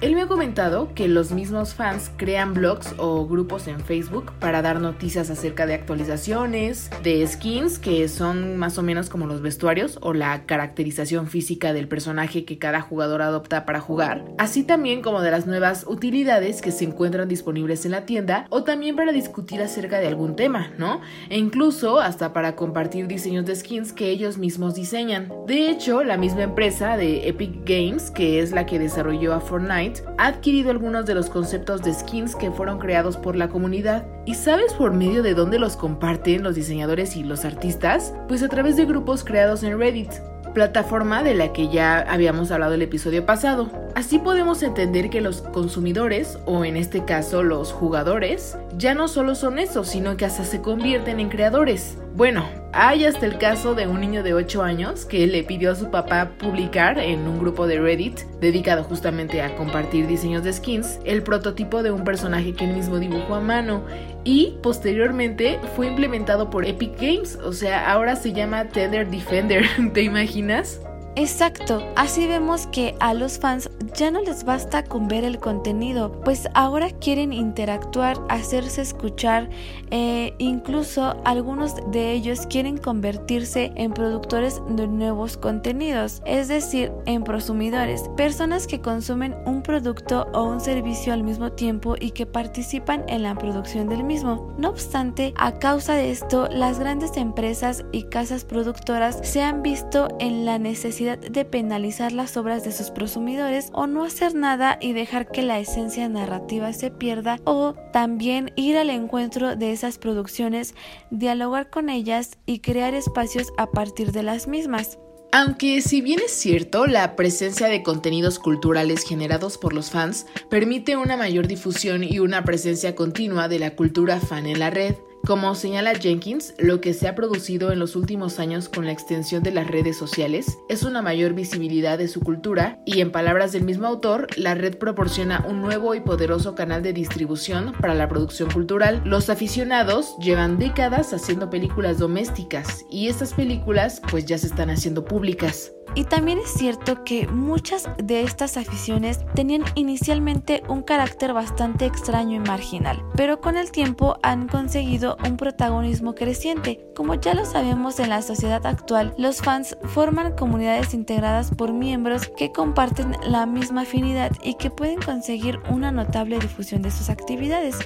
Él 0.05 0.15
me 0.15 0.21
ha 0.21 0.27
comentado 0.27 0.93
que 0.95 1.09
los 1.09 1.33
mismos 1.33 1.73
fans 1.73 2.11
crean 2.19 2.53
blogs 2.53 2.95
o 2.99 3.27
grupos 3.27 3.69
en 3.69 3.81
Facebook 3.81 4.33
para 4.39 4.61
dar 4.61 4.79
noticias 4.79 5.31
acerca 5.31 5.65
de 5.65 5.73
actualizaciones, 5.73 6.91
de 7.03 7.27
skins, 7.27 7.79
que 7.79 8.07
son 8.09 8.59
más 8.59 8.77
o 8.77 8.83
menos 8.83 9.09
como 9.09 9.27
los 9.27 9.41
vestuarios 9.41 9.99
o 10.03 10.13
la 10.13 10.45
caracterización 10.45 11.27
física 11.27 11.73
del 11.73 11.89
personaje 11.89 12.45
que 12.45 12.59
cada 12.59 12.83
jugador 12.83 13.23
adopta 13.23 13.65
para 13.65 13.81
jugar, 13.81 14.27
así 14.37 14.63
también 14.63 15.01
como 15.01 15.23
de 15.23 15.31
las 15.31 15.47
nuevas 15.47 15.87
utilidades 15.89 16.61
que 16.61 16.71
se 16.71 16.85
encuentran 16.85 17.27
disponibles 17.27 17.87
en 17.87 17.93
la 17.93 18.05
tienda 18.05 18.47
o 18.51 18.63
también 18.63 18.97
para 18.97 19.11
discutir 19.11 19.63
acerca 19.63 20.01
de 20.01 20.09
algún 20.09 20.37
tema, 20.37 20.71
¿no? 20.77 21.01
E 21.31 21.39
incluso 21.39 21.99
hasta 21.99 22.35
para 22.35 22.57
compartir 22.57 23.07
diseños 23.07 23.47
de 23.47 23.57
skins 23.57 23.95
que 23.95 24.11
ellos 24.11 24.37
mismos 24.37 24.75
diseñan. 24.75 25.33
De 25.47 25.71
hecho, 25.71 26.05
la 26.05 26.19
misma 26.19 26.43
empresa 26.43 26.99
de 26.99 27.27
Epic 27.27 27.65
Games, 27.65 28.11
que 28.11 28.41
es 28.41 28.51
la 28.51 28.67
que 28.67 28.79
desarrolló 28.79 29.33
a 29.33 29.41
Fortnite, 29.41 29.94
ha 30.19 30.27
adquirido 30.27 30.71
algunos 30.71 31.07
de 31.07 31.15
los 31.15 31.31
conceptos 31.31 31.83
de 31.83 31.95
skins 31.95 32.35
que 32.35 32.51
fueron 32.51 32.79
creados 32.79 33.17
por 33.17 33.37
la 33.37 33.49
comunidad. 33.49 34.07
¿Y 34.25 34.35
sabes 34.35 34.73
por 34.75 34.93
medio 34.93 35.23
de 35.23 35.35
dónde 35.35 35.59
los 35.59 35.77
comparten 35.77 36.43
los 36.43 36.55
diseñadores 36.55 37.17
y 37.17 37.23
los 37.23 37.45
artistas? 37.45 38.15
Pues 38.29 38.43
a 38.43 38.49
través 38.49 38.77
de 38.77 38.87
grupos 38.87 39.25
creados 39.25 39.63
en 39.63 39.79
Reddit 39.79 40.11
plataforma 40.55 41.23
de 41.23 41.35
la 41.35 41.53
que 41.53 41.69
ya 41.69 41.99
habíamos 41.99 42.51
hablado 42.51 42.75
el 42.75 42.83
episodio 42.83 43.27
pasado. 43.27 43.69
Así 43.95 44.19
podemos 44.19 44.63
entender 44.63 45.11
que 45.11 45.21
los 45.21 45.43
consumidores, 45.43 46.39
o 46.47 46.65
en 46.65 46.77
este 46.77 47.05
caso 47.05 47.43
los 47.43 47.73
jugadores, 47.73 48.57
ya 48.79 48.95
no 48.95 49.09
solo 49.09 49.35
son 49.35 49.59
eso, 49.59 49.85
sino 49.85 50.17
que 50.17 50.25
hasta 50.25 50.45
se 50.45 50.63
convierten 50.63 51.21
en 51.21 51.29
creadores. 51.29 51.99
Bueno, 52.15 52.45
hay 52.75 53.05
hasta 53.05 53.27
el 53.27 53.39
caso 53.39 53.75
de 53.75 53.87
un 53.87 54.01
niño 54.01 54.23
de 54.23 54.35
8 54.35 54.63
años 54.63 55.05
que 55.05 55.27
le 55.27 55.45
pidió 55.45 55.71
a 55.71 55.77
su 55.77 55.91
papá 55.91 56.33
publicar 56.39 56.99
en 56.99 57.29
un 57.29 57.39
grupo 57.39 57.67
de 57.67 57.79
Reddit 57.79 58.21
dedicado 58.41 58.83
justamente 58.83 59.43
a 59.43 59.55
compartir 59.57 60.07
diseños 60.07 60.43
de 60.43 60.53
skins 60.53 60.99
el 61.05 61.23
prototipo 61.23 61.83
de 61.83 61.93
un 61.93 62.05
personaje 62.05 62.53
que 62.53 62.65
él 62.65 62.75
mismo 62.75 62.99
dibujó 62.99 63.37
a 63.37 63.41
mano 63.41 63.85
y 64.25 64.59
posteriormente 64.63 65.61
fue 65.77 65.87
implementado 65.87 66.51
por 66.51 66.67
Epic 66.67 67.01
Games, 67.01 67.39
o 67.45 67.53
sea, 67.53 67.93
ahora 67.93 68.17
se 68.17 68.33
llama 68.33 68.65
Tether 68.65 69.09
Defender, 69.09 69.65
¿te 69.93 70.03
imaginas? 70.03 70.81
Exacto, 71.17 71.81
así 71.95 72.27
vemos 72.27 72.67
que 72.67 72.97
a 72.99 73.15
los 73.15 73.39
fans 73.39 73.71
ya 73.95 74.11
no 74.11 74.21
les 74.21 74.43
basta 74.43 74.83
con 74.83 75.07
ver 75.07 75.23
el 75.23 75.39
contenido, 75.39 76.21
pues 76.25 76.49
ahora 76.55 76.91
quieren 76.91 77.33
interactuar, 77.33 78.21
hacerse 78.29 78.83
escuchar, 78.83 79.49
e 79.93 80.35
incluso 80.39 81.15
algunos 81.25 81.77
de 81.93 82.11
ellos 82.11 82.49
quieren 82.49 82.79
convertirse 82.79 83.71
en 83.77 83.93
productores 83.93 84.61
de 84.71 84.89
nuevos 84.89 85.37
contenidos, 85.37 86.21
es 86.27 86.49
decir, 86.49 86.91
en 87.07 87.23
prosumidores, 87.23 88.09
personas 88.17 88.67
que 88.67 88.81
consumen 88.81 89.37
un 89.47 89.63
producto 89.63 90.27
o 90.35 90.43
un 90.43 90.61
servicio 90.61 91.13
al 91.13 91.23
mismo 91.23 91.53
tiempo 91.53 91.95
y 92.01 92.11
que 92.11 92.27
participan 92.27 93.05
en 93.07 93.23
la 93.23 93.37
producción 93.37 93.89
del 93.89 94.03
mismo. 94.03 94.53
No 94.59 94.71
obstante, 94.71 95.33
a 95.37 95.61
causa 95.61 95.95
de 95.95 96.11
esto, 96.11 96.49
las 96.51 96.81
grandes 96.81 97.17
empresas 97.17 97.85
y 97.93 98.05
casas 98.05 98.45
productoras 98.45 99.21
se 99.23 99.43
han 99.43 99.63
visto 99.63 100.09
en 100.19 100.45
la 100.45 100.59
necesidad 100.59 101.04
de 101.05 101.45
penalizar 101.45 102.13
las 102.13 102.37
obras 102.37 102.65
de 102.65 102.73
sus 102.73 102.91
prosumidores 102.91 103.71
o 103.73 103.87
no 103.87 104.05
hacer 104.05 104.35
nada 104.35 104.79
y 104.81 104.93
dejar 104.93 105.31
que 105.31 105.43
la 105.43 105.59
esencia 105.59 106.09
narrativa 106.09 106.73
se 106.73 106.91
pierda 106.91 107.39
o 107.45 107.75
también 107.93 108.53
ir 108.57 108.77
al 108.77 108.91
encuentro 108.91 109.57
de 109.57 109.73
esas 109.73 109.99
producciones, 109.99 110.75
dialogar 111.11 111.71
con 111.71 111.89
ellas 111.89 112.39
y 112.47 112.61
crear 112.61 112.95
espacios 112.95 113.53
a 113.57 113.71
partir 113.71 114.13
de 114.13 114.23
las 114.23 114.49
mismas. 114.49 114.99
Aunque 115.37 115.81
si 115.83 116.01
bien 116.01 116.21
es 116.25 116.31
cierto, 116.31 116.87
la 116.87 117.17
presencia 117.17 117.67
de 117.67 117.83
contenidos 117.83 118.39
culturales 118.39 119.03
generados 119.03 119.59
por 119.59 119.73
los 119.73 119.91
fans 119.91 120.27
permite 120.49 120.97
una 120.97 121.17
mayor 121.17 121.49
difusión 121.49 122.05
y 122.05 122.21
una 122.21 122.45
presencia 122.45 122.95
continua 122.95 123.49
de 123.49 123.59
la 123.59 123.75
cultura 123.75 124.21
fan 124.21 124.47
en 124.47 124.61
la 124.61 124.71
red, 124.71 124.95
como 125.27 125.55
señala 125.55 125.95
Jenkins, 125.95 126.55
lo 126.59 126.81
que 126.81 126.93
se 126.93 127.09
ha 127.09 127.15
producido 127.15 127.73
en 127.73 127.79
los 127.79 127.97
últimos 127.97 128.39
años 128.39 128.69
con 128.69 128.85
la 128.85 128.93
extensión 128.93 129.43
de 129.43 129.53
las 129.53 129.67
redes 129.67 129.97
sociales 129.97 130.59
es 130.69 130.83
una 130.83 131.03
mayor 131.03 131.35
visibilidad 131.35 131.99
de 131.99 132.09
su 132.09 132.21
cultura 132.21 132.81
y, 132.85 133.01
en 133.01 133.11
palabras 133.11 133.53
del 133.53 133.65
mismo 133.65 133.87
autor, 133.87 134.27
la 134.37 134.55
red 134.55 134.77
proporciona 134.77 135.45
un 135.49 135.63
nuevo 135.63 135.95
y 135.95 136.01
poderoso 136.01 136.55
canal 136.55 136.83
de 136.83 136.93
distribución 136.93 137.73
para 137.81 137.95
la 137.95 138.09
producción 138.09 138.51
cultural. 138.51 139.03
Los 139.05 139.31
aficionados 139.31 140.17
llevan 140.19 140.59
décadas 140.59 141.13
haciendo 141.13 141.51
películas 141.51 141.99
domésticas 141.99 142.85
y 142.91 143.09
estas 143.09 143.33
películas 143.35 144.03
pues 144.11 144.27
ya 144.27 144.39
se 144.39 144.47
están 144.47 144.71
haciendo 144.71 145.05
públicas. 145.05 145.73
Y 145.95 146.05
también 146.05 146.39
es 146.39 146.53
cierto 146.53 147.05
que 147.05 147.27
muchas 147.29 147.89
de 148.03 148.23
estas 148.23 148.57
aficiones 148.57 149.21
tenían 149.35 149.65
inicialmente 149.75 150.63
un 150.69 150.83
carácter 150.83 151.33
bastante 151.33 151.87
extraño 151.87 152.37
y 152.37 152.41
marginal, 152.41 153.03
pero 153.17 153.41
con 153.41 153.57
el 153.57 153.71
tiempo 153.71 154.17
han 154.23 154.49
conseguido 154.49 155.17
un 155.25 155.37
protagonismo 155.37 156.15
creciente. 156.15 156.85
Como 156.97 157.15
ya 157.15 157.35
lo 157.35 157.45
sabemos 157.45 158.01
en 158.01 158.11
la 158.11 158.23
sociedad 158.23 158.67
actual, 158.67 159.15
los 159.19 159.41
fans 159.41 159.77
forman 159.85 160.35
comunidades 160.37 160.95
integradas 160.95 161.51
por 161.51 161.73
miembros 161.73 162.29
que 162.37 162.53
comparten 162.53 163.17
la 163.27 163.47
misma 163.47 163.83
afinidad 163.83 164.33
y 164.43 164.55
que 164.55 164.71
pueden 164.71 165.01
conseguir 165.01 165.61
una 165.71 165.93
notable 165.93 166.39
difusión 166.39 166.83
de 166.83 166.91
sus 166.91 167.09
actividades. 167.09 167.79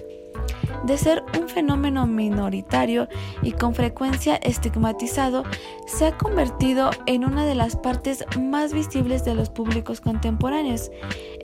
De 0.84 0.98
ser 0.98 1.24
un 1.38 1.48
fenómeno 1.48 2.06
minoritario 2.06 3.08
y 3.42 3.52
con 3.52 3.74
frecuencia 3.74 4.36
estigmatizado, 4.36 5.44
se 5.86 6.06
ha 6.06 6.16
convertido 6.16 6.90
en 7.06 7.24
una 7.24 7.44
de 7.44 7.54
las 7.54 7.76
partes 7.76 8.24
más 8.38 8.72
visibles 8.72 9.24
de 9.24 9.34
los 9.34 9.50
públicos 9.50 10.00
contemporáneos. 10.00 10.90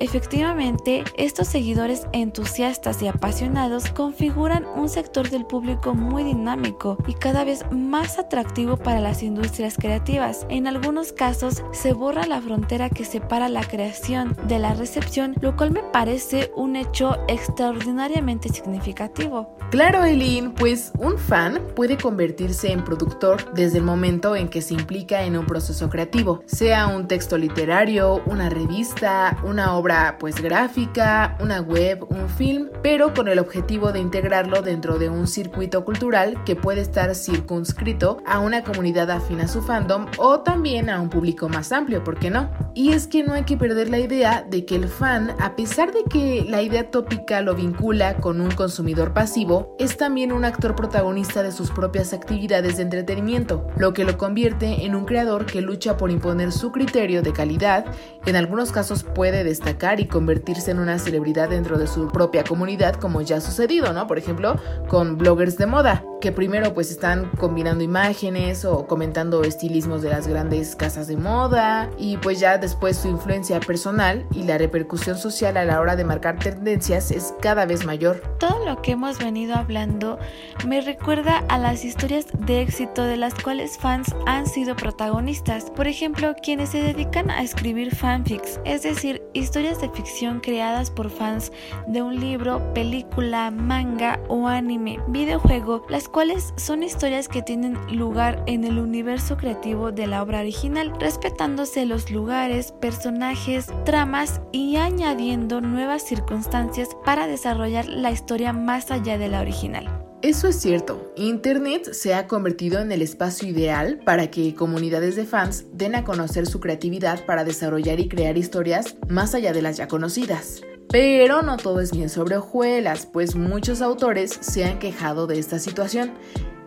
Efectivamente, 0.01 1.05
estos 1.17 1.49
seguidores 1.49 2.07
entusiastas 2.13 3.01
y 3.03 3.09
apasionados 3.09 3.91
configuran 3.91 4.67
un 4.77 4.89
sector 4.89 5.31
del 5.31 5.47
público 5.47 5.95
muy 5.95 6.25
dinámico 6.25 6.99
y 7.07 7.15
cada 7.15 7.45
vez 7.45 7.65
más 7.71 8.19
atractivo 8.19 8.77
para 8.77 9.01
las 9.01 9.23
industrias 9.23 9.77
creativas. 9.77 10.47
En 10.49 10.67
algunos 10.67 11.13
casos 11.13 11.63
se 11.73 11.93
borra 11.93 12.27
la 12.27 12.41
frontera 12.41 12.91
que 12.91 13.05
separa 13.05 13.49
la 13.49 13.65
creación 13.65 14.37
de 14.49 14.59
la 14.59 14.75
recepción, 14.75 15.35
lo 15.41 15.57
cual 15.57 15.71
me 15.71 15.83
parece 15.83 16.51
un 16.57 16.77
hecho 16.77 17.17
extraordinariamente 17.29 18.49
significativo. 18.49 19.24
Claro, 19.71 20.05
Eileen, 20.05 20.53
pues 20.53 20.93
un 20.99 21.19
fan 21.19 21.61
puede 21.75 21.97
convertirse 21.97 22.71
en 22.71 22.85
productor 22.85 23.53
desde 23.55 23.79
el 23.79 23.85
momento 23.85 24.37
en 24.37 24.49
que 24.49 24.63
se 24.63 24.75
implica 24.75 25.25
en 25.25 25.37
un 25.37 25.47
proceso 25.47 25.91
creativo, 25.91 26.43
sea 26.47 26.87
un 26.87 27.09
texto 27.09 27.37
literario, 27.37 28.23
una 28.27 28.51
revista, 28.51 29.37
una 29.43 29.75
obra 29.75 30.17
pues 30.21 30.41
gráfica, 30.41 31.37
una 31.41 31.61
web, 31.61 32.07
un 32.09 32.29
film, 32.29 32.69
pero 32.83 33.15
con 33.15 33.27
el 33.27 33.41
objetivo 33.41 33.91
de 33.91 33.99
integrarlo 33.99 34.63
dentro 34.63 34.99
de 34.99 35.09
un 35.09 35.27
circuito 35.27 35.85
cultural 35.85 36.45
que 36.45 36.55
puede 36.55 36.81
estar 36.81 37.13
circunscrito 37.17 38.19
a 38.27 38.39
una 38.39 38.63
comunidad 38.63 39.11
afín 39.11 39.41
a 39.41 39.49
su 39.49 39.61
fandom 39.61 40.07
o 40.19 40.41
también 40.41 40.89
a 40.89 41.01
un 41.01 41.11
público 41.11 41.49
más 41.49 41.73
amplio, 41.73 42.05
¿por 42.05 42.19
qué 42.19 42.31
no? 42.31 42.49
Y 42.75 42.93
es 42.93 43.09
que 43.09 43.25
no 43.25 43.33
hay 43.33 43.43
que 43.43 43.57
perder 43.57 43.89
la 43.89 43.99
idea 43.99 44.47
de 44.49 44.65
que 44.65 44.77
el 44.77 44.89
fan, 44.89 45.35
a 45.41 45.57
pesar 45.57 45.93
de 45.93 46.05
que 46.05 46.45
la 46.49 46.63
idea 46.63 46.91
tópica 46.91 47.41
lo 47.41 47.55
vincula 47.55 48.19
con 48.19 48.41
un 48.41 48.53
consumidor 48.53 49.14
pasivo, 49.15 49.75
es 49.79 49.97
también 49.97 50.33
un 50.33 50.45
actor 50.45 50.75
protagonista 50.75 51.43
de 51.43 51.53
sus 51.53 51.71
propias 51.71 52.13
actividades 52.13 52.77
de 52.77 52.83
entretenimiento, 52.83 53.67
lo 53.77 53.95
que 53.95 54.05
lo 54.05 54.19
convierte 54.19 54.85
en 54.85 54.95
un 54.95 55.05
creador 55.05 55.47
que 55.47 55.61
lucha 55.61 55.97
por 55.97 56.11
imponer 56.11 56.53
su 56.53 56.73
criterio 56.73 57.23
de 57.23 57.33
calidad, 57.33 57.87
en 58.27 58.37
algunos 58.37 58.73
casos 58.73 59.05
puede 59.05 59.45
destacar 59.45 60.01
y 60.01 60.07
convertirse 60.07 60.73
en 60.73 60.81
una 60.81 60.99
celebridad 60.99 61.49
dentro 61.49 61.79
de 61.79 61.87
su 61.87 62.09
propia 62.09 62.45
comunidad, 62.45 62.97
como 62.97 63.23
ya 63.23 63.37
ha 63.37 63.41
sucedido, 63.41 63.93
¿no? 63.93 64.07
Por 64.07 64.19
ejemplo, 64.19 64.57
con 64.89 65.17
bloggers 65.17 65.57
de 65.57 65.67
moda, 65.67 66.05
que 66.25 66.33
primero 66.33 66.73
pues 66.73 66.91
están 66.91 67.29
combinando 67.39 67.85
imágenes 67.85 68.65
o 68.65 68.87
comentando 68.87 69.45
estilismos 69.45 70.01
de 70.01 70.09
las 70.09 70.27
grandes 70.27 70.75
casas 70.75 71.07
de 71.07 71.19
moda 71.19 71.91
y 71.99 72.17
pues 72.17 72.41
ya 72.41 72.57
después 72.57 72.97
su 72.97 73.09
influencia 73.09 73.61
personal 73.61 74.27
y 74.33 74.45
la 74.45 74.57
repercusión 74.57 75.19
social 75.19 75.59
a 75.59 75.67
la 75.67 75.79
hora 75.83 75.97
de 75.97 76.05
marcar 76.07 76.39
tendencias 76.39 77.11
es 77.11 77.35
cada 77.43 77.67
vez 77.67 77.85
mayor. 77.85 78.23
Todo 78.39 78.65
lo 78.65 78.81
que 78.81 78.93
hemos 78.93 79.19
venido 79.19 79.55
hablando 79.55 80.19
me 80.67 80.81
recuerda 80.81 81.45
a 81.51 81.59
las 81.59 81.85
historias 81.85 82.25
de 82.33 82.63
éxito 82.63 83.05
de 83.05 83.19
las 83.19 83.35
cuales 83.35 83.77
fans 83.77 84.17
han 84.25 84.47
sido 84.47 84.77
protagonistas. 84.77 85.71
Por 85.73 85.89
ejemplo, 85.89 86.35
quienes 86.43 86.71
se 86.71 86.81
dedican 86.81 87.31
a 87.31 87.43
escribir 87.43 87.95
fanfics, 87.95 88.61
es 88.65 88.83
decir, 88.83 89.23
historias 89.35 89.79
de 89.83 89.91
ficción 89.91 90.41
creadas 90.41 90.91
por 90.91 91.11
fans 91.11 91.53
de 91.87 92.01
un 92.01 92.19
libro, 92.19 92.73
película, 92.73 93.51
manga 93.51 94.21
o 94.29 94.49
anime, 94.49 95.01
videojuego, 95.09 95.85
las 95.91 96.09
cuales 96.15 96.55
son 96.57 96.85
historias 96.85 97.27
que 97.27 97.43
tienen 97.43 97.77
lugar 97.99 98.45
en 98.47 98.63
el 98.63 98.79
universo 98.79 99.37
creativo 99.37 99.91
de 99.91 100.07
la 100.07 100.23
obra 100.23 100.41
original, 100.41 100.93
respetándose 101.01 101.87
los 101.87 102.09
lugares, 102.13 102.73
personajes, 102.81 103.67
tramas 103.85 104.41
y 104.53 104.77
añadiendo 104.77 105.61
nuevas 105.61 106.07
circunstancias 106.07 106.91
para 107.05 107.27
desarrollar 107.27 107.87
la 107.87 108.13
historia 108.13 108.53
más 108.53 108.93
allá 108.93 109.19
de 109.19 109.29
la 109.29 109.41
original. 109.41 109.91
Eso 110.23 110.47
es 110.47 110.61
cierto, 110.61 111.13
Internet 111.17 111.93
se 111.93 112.15
ha 112.15 112.29
convertido 112.29 112.81
en 112.81 112.93
el 112.93 113.03
espacio 113.03 113.49
ideal 113.49 113.99
para 114.07 114.31
que 114.31 114.55
comunidades 114.55 115.17
de 115.17 115.27
fans 115.27 115.65
den 115.73 115.97
a 115.97 116.05
conocer 116.05 116.47
su 116.47 116.61
creatividad 116.61 117.27
para 117.27 117.43
desarrollar 117.43 117.99
y 117.99 118.09
crear 118.09 118.39
historias 118.39 118.97
más 119.09 119.35
allá 119.35 119.53
de 119.53 119.63
las 119.63 119.79
ya 119.79 119.89
conocidas. 119.89 120.63
Pero 120.95 121.43
no 121.43 121.57
todo 121.57 121.81
es 121.81 121.91
bien 121.91 122.09
sobre 122.09 122.37
hojuelas, 122.37 123.05
pues 123.05 123.35
muchos 123.35 123.83
autores 123.83 124.31
se 124.31 124.65
han 124.65 124.79
quejado 124.79 125.27
de 125.27 125.41
esta 125.41 125.59
situación 125.59 126.13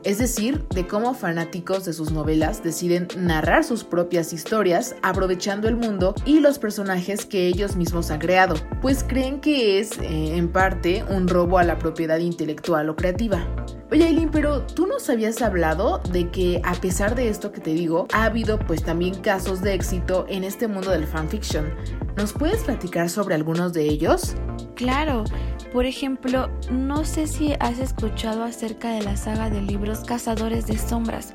es 0.04 0.20
decir, 0.20 0.66
de 0.70 0.88
cómo 0.88 1.14
fanáticos 1.14 1.84
de 1.84 1.92
sus 1.92 2.12
novelas 2.12 2.64
deciden 2.64 3.08
narrar 3.18 3.66
sus 3.66 3.84
propias 3.84 4.32
historias 4.32 4.96
aprovechando 5.02 5.68
el 5.68 5.76
mundo 5.76 6.16
y 6.24 6.40
los 6.40 6.60
personajes 6.60 7.26
que 7.26 7.48
ellos 7.48 7.76
mismos 7.76 8.10
han 8.10 8.20
creado, 8.20 8.56
pues 8.82 9.04
creen 9.04 9.42
que 9.42 9.80
es, 9.80 9.98
eh, 10.00 10.38
en 10.38 10.50
parte, 10.50 11.04
un 11.10 11.28
robo 11.28 11.58
a 11.58 11.64
la 11.64 11.78
propiedad 11.78 12.20
intelectual 12.20 12.90
o 12.90 12.96
creativa. 12.96 13.46
Oye 13.90 14.04
Aileen, 14.04 14.30
pero 14.30 14.64
tú 14.64 14.86
nos 14.86 15.10
habías 15.10 15.42
hablado 15.42 16.00
de 16.12 16.30
que 16.30 16.60
a 16.66 16.74
pesar 16.74 17.16
de 17.16 17.30
esto 17.30 17.54
que 17.54 17.62
te 17.62 17.74
digo, 17.74 18.06
ha 18.12 18.26
habido 18.26 18.60
pues 18.60 18.84
también 18.84 19.16
casos 19.22 19.62
de 19.62 19.74
éxito 19.74 20.26
en 20.28 20.44
este 20.44 20.68
mundo 20.68 20.92
del 20.92 21.08
fanfiction. 21.08 21.74
¿Nos 22.18 22.34
puedes 22.34 22.66
platicar 22.66 23.10
sobre 23.10 23.36
algunos 23.36 23.72
de 23.72 23.84
ellos? 23.84 24.36
Claro, 24.76 25.24
por 25.72 25.86
ejemplo, 25.86 26.50
no 26.70 27.06
sé 27.06 27.28
si 27.28 27.54
has 27.62 27.80
escuchado 27.80 28.44
acerca 28.44 28.92
de 28.92 29.04
la 29.04 29.16
saga 29.16 29.50
de 29.50 29.62
libros 29.62 30.02
Cazadores 30.02 30.68
de 30.68 30.78
Sombras. 30.78 31.34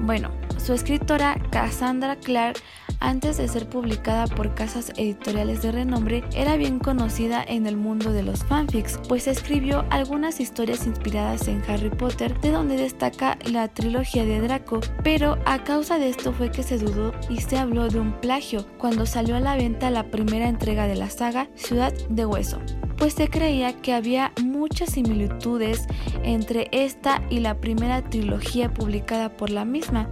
Bueno, 0.00 0.30
su 0.66 0.72
escritora 0.72 1.40
Cassandra 1.50 2.16
Clark, 2.16 2.56
antes 2.98 3.36
de 3.36 3.46
ser 3.46 3.68
publicada 3.68 4.26
por 4.26 4.52
casas 4.56 4.90
editoriales 4.96 5.62
de 5.62 5.70
renombre, 5.70 6.24
era 6.34 6.56
bien 6.56 6.80
conocida 6.80 7.44
en 7.46 7.68
el 7.68 7.76
mundo 7.76 8.10
de 8.10 8.24
los 8.24 8.44
fanfics, 8.44 8.98
pues 9.06 9.28
escribió 9.28 9.84
algunas 9.90 10.40
historias 10.40 10.84
inspiradas 10.88 11.46
en 11.46 11.62
Harry 11.68 11.90
Potter, 11.90 12.40
de 12.40 12.50
donde 12.50 12.76
destaca 12.76 13.38
la 13.44 13.68
trilogía 13.68 14.24
de 14.24 14.40
Draco, 14.40 14.80
pero 15.04 15.38
a 15.44 15.62
causa 15.62 16.00
de 16.00 16.08
esto 16.08 16.32
fue 16.32 16.50
que 16.50 16.64
se 16.64 16.78
dudó 16.78 17.12
y 17.30 17.42
se 17.42 17.58
habló 17.58 17.88
de 17.88 18.00
un 18.00 18.20
plagio 18.20 18.66
cuando 18.76 19.06
salió 19.06 19.36
a 19.36 19.40
la 19.40 19.54
venta 19.54 19.90
la 19.90 20.10
primera 20.10 20.48
entrega 20.48 20.88
de 20.88 20.96
la 20.96 21.10
saga 21.10 21.48
Ciudad 21.54 21.92
de 22.08 22.26
Hueso 22.26 22.58
pues 22.96 23.12
se 23.12 23.28
creía 23.28 23.74
que 23.74 23.92
había 23.92 24.32
muchas 24.42 24.92
similitudes 24.92 25.86
entre 26.22 26.68
esta 26.72 27.22
y 27.28 27.40
la 27.40 27.60
primera 27.60 28.00
trilogía 28.00 28.72
publicada 28.72 29.36
por 29.36 29.50
la 29.50 29.66
misma. 29.66 30.08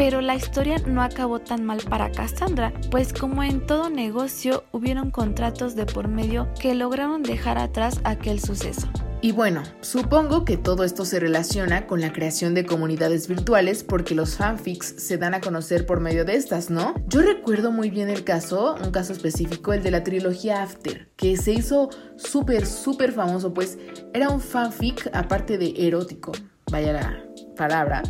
Pero 0.00 0.22
la 0.22 0.34
historia 0.34 0.78
no 0.86 1.02
acabó 1.02 1.40
tan 1.40 1.62
mal 1.62 1.82
para 1.86 2.10
Cassandra, 2.10 2.72
pues 2.90 3.12
como 3.12 3.42
en 3.42 3.66
todo 3.66 3.90
negocio 3.90 4.64
hubieron 4.72 5.10
contratos 5.10 5.76
de 5.76 5.84
por 5.84 6.08
medio 6.08 6.48
que 6.58 6.74
lograron 6.74 7.22
dejar 7.22 7.58
atrás 7.58 8.00
aquel 8.04 8.40
suceso. 8.40 8.88
Y 9.20 9.32
bueno, 9.32 9.62
supongo 9.82 10.46
que 10.46 10.56
todo 10.56 10.84
esto 10.84 11.04
se 11.04 11.20
relaciona 11.20 11.86
con 11.86 12.00
la 12.00 12.14
creación 12.14 12.54
de 12.54 12.64
comunidades 12.64 13.28
virtuales 13.28 13.84
porque 13.84 14.14
los 14.14 14.38
fanfics 14.38 14.86
se 14.96 15.18
dan 15.18 15.34
a 15.34 15.42
conocer 15.42 15.84
por 15.84 16.00
medio 16.00 16.24
de 16.24 16.36
estas, 16.36 16.70
¿no? 16.70 16.94
Yo 17.06 17.20
recuerdo 17.20 17.70
muy 17.70 17.90
bien 17.90 18.08
el 18.08 18.24
caso, 18.24 18.76
un 18.82 18.92
caso 18.92 19.12
específico, 19.12 19.74
el 19.74 19.82
de 19.82 19.90
la 19.90 20.02
trilogía 20.02 20.62
After, 20.62 21.10
que 21.16 21.36
se 21.36 21.52
hizo 21.52 21.90
súper, 22.16 22.64
súper 22.64 23.12
famoso, 23.12 23.52
pues 23.52 23.76
era 24.14 24.30
un 24.30 24.40
fanfic 24.40 25.10
aparte 25.12 25.58
de 25.58 25.74
erótico, 25.76 26.32
vaya 26.70 26.94
la 26.94 27.22
palabra, 27.54 28.02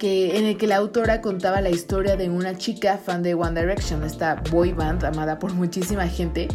que, 0.00 0.38
en 0.38 0.46
el 0.46 0.56
que 0.56 0.66
la 0.66 0.76
autora 0.76 1.20
contaba 1.20 1.60
la 1.60 1.68
historia 1.70 2.16
de 2.16 2.30
una 2.30 2.56
chica 2.56 2.98
fan 2.98 3.22
de 3.22 3.34
One 3.34 3.60
Direction, 3.60 4.02
esta 4.02 4.42
boy 4.50 4.72
band 4.72 5.04
amada 5.04 5.38
por 5.38 5.52
muchísima 5.52 6.08
gente, 6.08 6.48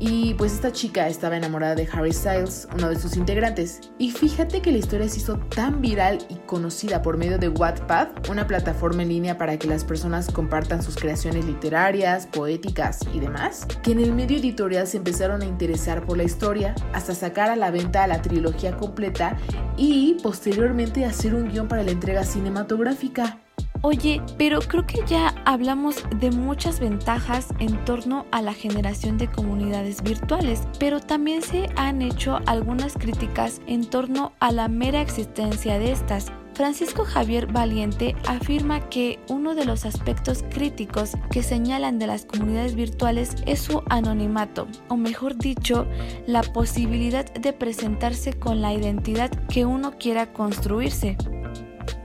y 0.00 0.34
pues 0.34 0.52
esta 0.52 0.72
chica 0.72 1.08
estaba 1.08 1.36
enamorada 1.36 1.74
de 1.74 1.88
Harry 1.92 2.12
Styles, 2.12 2.68
uno 2.76 2.88
de 2.88 2.98
sus 2.98 3.16
integrantes. 3.16 3.80
Y 3.98 4.10
fíjate 4.10 4.60
que 4.60 4.72
la 4.72 4.78
historia 4.78 5.08
se 5.08 5.18
hizo 5.18 5.38
tan 5.38 5.80
viral 5.80 6.18
y 6.28 6.36
conocida 6.46 7.02
por 7.02 7.16
medio 7.16 7.38
de 7.38 7.48
Wattpad, 7.48 8.28
una 8.30 8.46
plataforma 8.46 9.02
en 9.02 9.08
línea 9.08 9.38
para 9.38 9.58
que 9.58 9.68
las 9.68 9.84
personas 9.84 10.30
compartan 10.30 10.82
sus 10.82 10.96
creaciones 10.96 11.44
literarias, 11.44 12.26
poéticas 12.26 13.00
y 13.12 13.20
demás, 13.20 13.66
que 13.82 13.92
en 13.92 14.00
el 14.00 14.12
medio 14.12 14.38
editorial 14.38 14.86
se 14.86 14.98
empezaron 14.98 15.42
a 15.42 15.46
interesar 15.46 16.04
por 16.04 16.16
la 16.16 16.24
historia 16.24 16.74
hasta 16.92 17.14
sacar 17.14 17.50
a 17.50 17.56
la 17.56 17.70
venta 17.70 18.06
la 18.06 18.22
trilogía 18.22 18.76
completa 18.76 19.36
y 19.76 20.18
posteriormente 20.22 21.04
hacer 21.04 21.34
un 21.34 21.48
guion 21.48 21.68
para 21.68 21.82
la 21.82 21.90
entrega 21.90 22.24
cinematográfica. 22.24 23.40
Oye, 23.82 24.20
pero 24.36 24.58
creo 24.60 24.86
que 24.86 25.04
ya 25.06 25.34
hablamos 25.44 26.02
de 26.16 26.32
muchas 26.32 26.80
ventajas 26.80 27.48
en 27.60 27.84
torno 27.84 28.26
a 28.32 28.42
la 28.42 28.52
generación 28.52 29.18
de 29.18 29.30
comunidades 29.30 30.02
virtuales, 30.02 30.62
pero 30.80 30.98
también 31.00 31.42
se 31.42 31.68
han 31.76 32.02
hecho 32.02 32.40
algunas 32.46 32.94
críticas 32.94 33.60
en 33.66 33.88
torno 33.88 34.32
a 34.40 34.50
la 34.50 34.66
mera 34.66 35.00
existencia 35.00 35.78
de 35.78 35.92
estas. 35.92 36.32
Francisco 36.54 37.04
Javier 37.04 37.46
Valiente 37.46 38.16
afirma 38.26 38.88
que 38.88 39.20
uno 39.28 39.54
de 39.54 39.64
los 39.64 39.86
aspectos 39.86 40.44
críticos 40.50 41.12
que 41.30 41.44
señalan 41.44 42.00
de 42.00 42.08
las 42.08 42.24
comunidades 42.24 42.74
virtuales 42.74 43.36
es 43.46 43.60
su 43.60 43.84
anonimato, 43.90 44.66
o 44.88 44.96
mejor 44.96 45.38
dicho, 45.38 45.86
la 46.26 46.42
posibilidad 46.42 47.32
de 47.32 47.52
presentarse 47.52 48.32
con 48.32 48.60
la 48.60 48.74
identidad 48.74 49.30
que 49.46 49.66
uno 49.66 49.98
quiera 49.98 50.32
construirse. 50.32 51.16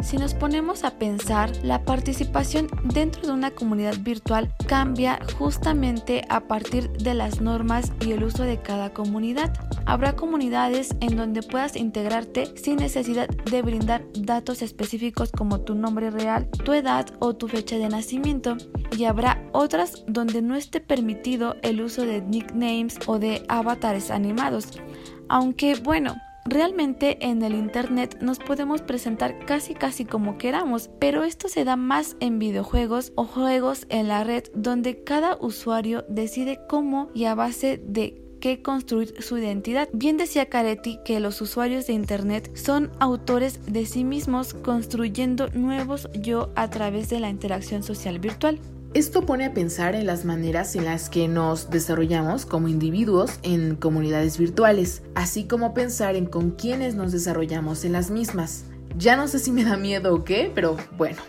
Si 0.02 0.18
nos 0.18 0.34
ponemos 0.34 0.84
a 0.84 0.92
pensar, 0.92 1.52
la 1.64 1.84
participación 1.86 2.68
dentro 2.84 3.22
de 3.24 3.34
una 3.34 3.52
comunidad 3.52 3.98
virtual 4.00 4.54
cambia 4.68 5.20
justamente 5.38 6.26
a 6.30 6.42
partir 6.42 6.90
de 6.92 7.14
las 7.14 7.42
normas 7.42 7.92
y 8.02 8.12
el 8.12 8.24
uso 8.24 8.44
de 8.44 8.62
cada 8.62 8.94
comunidad. 8.94 9.54
Habrá 9.86 10.16
comunidades 10.16 10.96
en 11.00 11.16
donde 11.16 11.42
puedas 11.42 11.76
integrarte 11.76 12.56
sin 12.58 12.78
necesidad 12.78 13.28
de 13.28 13.62
brindar 13.62 14.06
datos 14.14 14.62
específicos 14.62 15.32
como 15.32 15.62
tu 15.62 15.76
nombre 15.76 16.10
real, 16.12 16.50
tu 16.64 16.74
edad 16.74 17.08
o 17.20 17.36
tu 17.36 17.48
fecha 17.48 17.78
de 17.78 17.90
nacimiento 17.90 18.58
y 18.98 19.06
habrá 19.06 19.44
otras 19.52 20.04
donde 20.08 20.42
no 20.42 20.56
esté 20.56 20.80
permitido 20.80 21.56
el 21.62 21.82
uso 21.82 22.06
de 22.06 22.22
nicknames 22.22 23.00
o 23.08 23.20
de 23.20 23.46
avatares 23.48 24.12
animados. 24.12 24.68
Aunque 25.30 25.76
bueno, 25.76 26.16
Realmente 26.46 27.26
en 27.26 27.42
el 27.42 27.56
Internet 27.56 28.18
nos 28.22 28.40
podemos 28.40 28.82
presentar 28.82 29.46
casi 29.46 29.74
casi 29.74 30.04
como 30.04 30.38
queramos, 30.38 30.90
pero 31.00 31.24
esto 31.24 31.48
se 31.48 31.64
da 31.64 31.78
más 31.78 32.18
en 32.20 32.38
videojuegos 32.38 33.14
o 33.16 33.24
juegos 33.24 33.86
en 33.90 34.10
la 34.10 34.24
red 34.26 34.44
donde 34.54 35.04
cada 35.04 35.38
usuario 35.38 36.04
decide 36.10 36.60
cómo 36.68 37.10
y 37.14 37.26
a 37.26 37.36
base 37.36 37.82
de 37.84 38.22
qué 38.42 38.62
construir 38.62 39.24
su 39.24 39.38
identidad. 39.38 39.88
Bien 39.94 40.18
decía 40.18 40.50
Caretti 40.50 41.00
que 41.06 41.22
los 41.22 41.40
usuarios 41.40 41.88
de 41.88 41.94
Internet 41.94 42.54
son 42.58 42.92
autores 43.00 43.62
de 43.66 43.86
sí 43.86 44.04
mismos 44.04 44.54
construyendo 44.54 45.48
nuevos 45.52 46.10
yo 46.14 46.50
a 46.56 46.70
través 46.70 47.10
de 47.10 47.22
la 47.22 47.30
interacción 47.30 47.84
social 47.84 48.20
virtual. 48.20 48.60
Esto 48.94 49.26
pone 49.26 49.46
a 49.46 49.56
pensar 49.56 49.96
en 49.96 50.06
las 50.06 50.24
maneras 50.24 50.76
en 50.76 50.86
las 50.86 51.10
que 51.10 51.28
nos 51.28 51.72
desarrollamos 51.72 52.46
como 52.46 52.68
individuos 52.68 53.40
en 53.42 53.76
comunidades 53.76 54.38
virtuales, 54.38 55.02
así 55.16 55.46
como 55.46 55.74
pensar 55.74 56.16
en 56.16 56.28
con 56.28 56.52
quiénes 56.52 56.94
nos 56.94 57.12
desarrollamos 57.12 57.86
en 57.86 57.94
las 57.94 58.12
mismas. 58.12 58.66
Ya 58.96 59.16
no 59.16 59.28
sé 59.28 59.40
si 59.40 59.52
me 59.52 59.64
da 59.64 59.78
miedo 59.78 60.14
o 60.14 60.24
qué, 60.24 60.52
pero 60.54 60.78
bueno, 60.96 61.24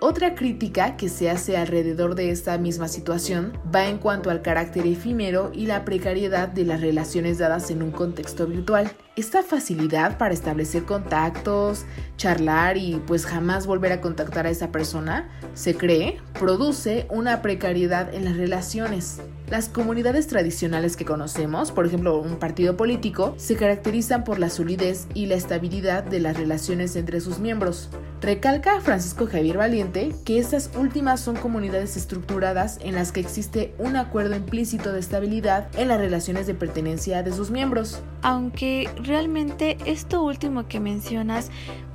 otra 0.00 0.34
crítica 0.34 0.96
que 0.96 1.08
se 1.08 1.30
hace 1.30 1.56
alrededor 1.56 2.14
de 2.14 2.30
esta 2.30 2.56
misma 2.56 2.88
situación 2.88 3.52
va 3.72 3.86
en 3.86 3.98
cuanto 3.98 4.30
al 4.30 4.40
carácter 4.40 4.86
efímero 4.86 5.50
y 5.54 5.66
la 5.66 5.84
precariedad 5.84 6.48
de 6.48 6.64
las 6.64 6.80
relaciones 6.80 7.38
dadas 7.38 7.70
en 7.70 7.82
un 7.82 7.90
contexto 7.90 8.46
virtual. 8.46 8.90
Esta 9.16 9.42
facilidad 9.42 10.16
para 10.16 10.32
establecer 10.32 10.84
contactos, 10.84 11.84
charlar 12.16 12.78
y 12.78 13.02
pues 13.06 13.26
jamás 13.26 13.66
volver 13.66 13.92
a 13.92 14.00
contactar 14.00 14.46
a 14.46 14.50
esa 14.50 14.72
persona, 14.72 15.28
se 15.52 15.76
cree, 15.76 16.18
produce 16.38 17.06
una 17.10 17.42
precariedad 17.42 18.14
en 18.14 18.24
las 18.24 18.36
relaciones. 18.36 19.20
Las 19.50 19.68
comunidades 19.68 20.28
tradicionales 20.28 20.96
que 20.96 21.04
conocemos, 21.04 21.72
por 21.72 21.84
ejemplo 21.84 22.18
un 22.18 22.38
partido 22.38 22.76
político, 22.76 23.34
se 23.36 23.56
caracterizan 23.56 24.24
por 24.24 24.38
la 24.38 24.48
solidez 24.48 25.08
y 25.12 25.26
la 25.26 25.34
estabilidad 25.34 26.04
de 26.04 26.20
las 26.20 26.36
relaciones 26.36 26.94
entre 26.96 27.20
sus 27.20 27.40
miembros. 27.40 27.90
Recalca 28.22 28.80
Francisco 28.80 29.26
Javier 29.26 29.58
Valiente 29.58 29.89
que 29.92 30.38
estas 30.38 30.70
últimas 30.76 31.20
son 31.20 31.36
comunidades 31.36 31.96
estructuradas 31.96 32.78
en 32.82 32.94
las 32.94 33.12
que 33.12 33.20
existe 33.20 33.74
un 33.78 33.96
acuerdo 33.96 34.36
implícito 34.36 34.92
de 34.92 35.00
estabilidad 35.00 35.68
en 35.76 35.88
las 35.88 35.98
relaciones 35.98 36.46
de 36.46 36.54
pertenencia 36.54 37.22
de 37.22 37.32
sus 37.32 37.50
miembros. 37.50 38.00
Aunque 38.22 38.88
realmente 39.02 39.76
esto 39.86 40.22
último 40.22 40.68
que 40.68 40.80
mencionas 40.80 41.50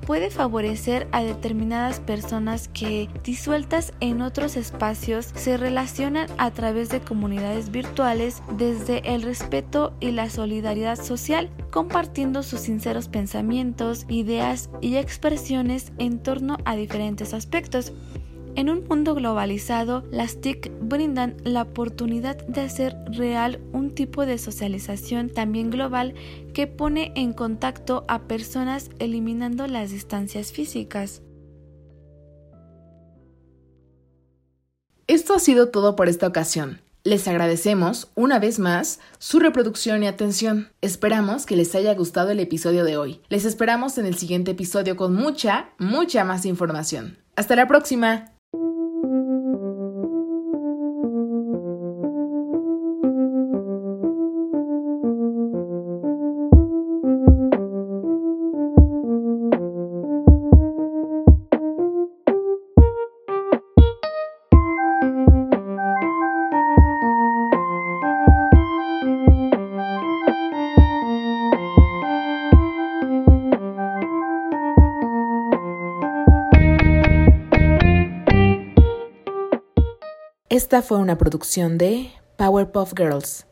puede 0.05 0.29
favorecer 0.29 1.08
a 1.12 1.23
determinadas 1.23 1.99
personas 1.99 2.67
que, 2.67 3.10
disueltas 3.23 3.93
en 3.99 4.21
otros 4.21 4.55
espacios, 4.55 5.31
se 5.36 5.58
relacionan 5.58 6.27
a 6.38 6.51
través 6.51 6.89
de 6.89 7.01
comunidades 7.01 7.71
virtuales 7.71 8.41
desde 8.58 9.15
el 9.15 9.23
respeto 9.23 9.93
y 9.99 10.12
la 10.12 10.29
solidaridad 10.29 10.97
social, 10.97 11.49
compartiendo 11.75 12.41
sus 12.41 12.61
sinceros 12.61 13.09
pensamientos, 13.09 14.05
ideas 14.07 14.69
y 14.79 14.95
expresiones 14.95 15.91
en 15.97 16.19
torno 16.19 16.55
a 16.63 16.77
diferentes 16.77 17.33
aspectos. 17.33 17.91
En 18.55 18.69
un 18.69 18.88
mundo 18.88 19.13
globalizado, 19.13 20.05
las 20.09 20.39
TIC 20.39 20.71
brindan 20.79 21.35
la 21.43 21.63
oportunidad 21.63 22.38
de 22.47 22.61
hacer 22.61 22.95
real 23.07 23.59
un 23.73 23.93
tipo 23.93 24.25
de 24.25 24.38
socialización 24.38 25.29
también 25.29 25.69
global 25.69 26.13
que 26.53 26.65
pone 26.65 27.11
en 27.17 27.33
contacto 27.33 28.05
a 28.07 28.21
personas 28.21 28.89
eliminando 28.99 29.67
las 29.67 29.91
distancias 29.91 30.53
físicas. 30.53 31.23
Esto 35.07 35.33
ha 35.33 35.39
sido 35.39 35.71
todo 35.71 35.97
por 35.97 36.07
esta 36.07 36.25
ocasión. 36.25 36.85
Les 37.06 37.28
agradecemos, 37.28 38.10
una 38.15 38.39
vez 38.39 38.58
más, 38.58 39.00
su 39.20 39.38
reproducción 39.38 40.02
y 40.02 40.08
atención. 40.08 40.70
Esperamos 40.82 41.46
que 41.46 41.56
les 41.56 41.76
haya 41.76 41.94
gustado 41.94 42.32
el 42.32 42.39
episodio 42.39 42.84
de 42.84 42.98
hoy. 42.98 43.22
Les 43.30 43.46
esperamos 43.46 44.00
en 44.00 44.08
el 44.08 44.15
siguiente 44.15 44.52
episodio 44.52 44.96
con 44.96 45.13
mucha, 45.13 45.70
mucha 45.78 46.24
más 46.24 46.48
información. 46.48 47.20
Hasta 47.36 47.56
la 47.56 47.68
próxima. 47.68 48.35
Esta 80.65 80.82
fue 80.82 80.97
una 80.97 81.15
producción 81.15 81.78
de 81.78 82.10
Powerpuff 82.38 82.93
Girls. 82.97 83.43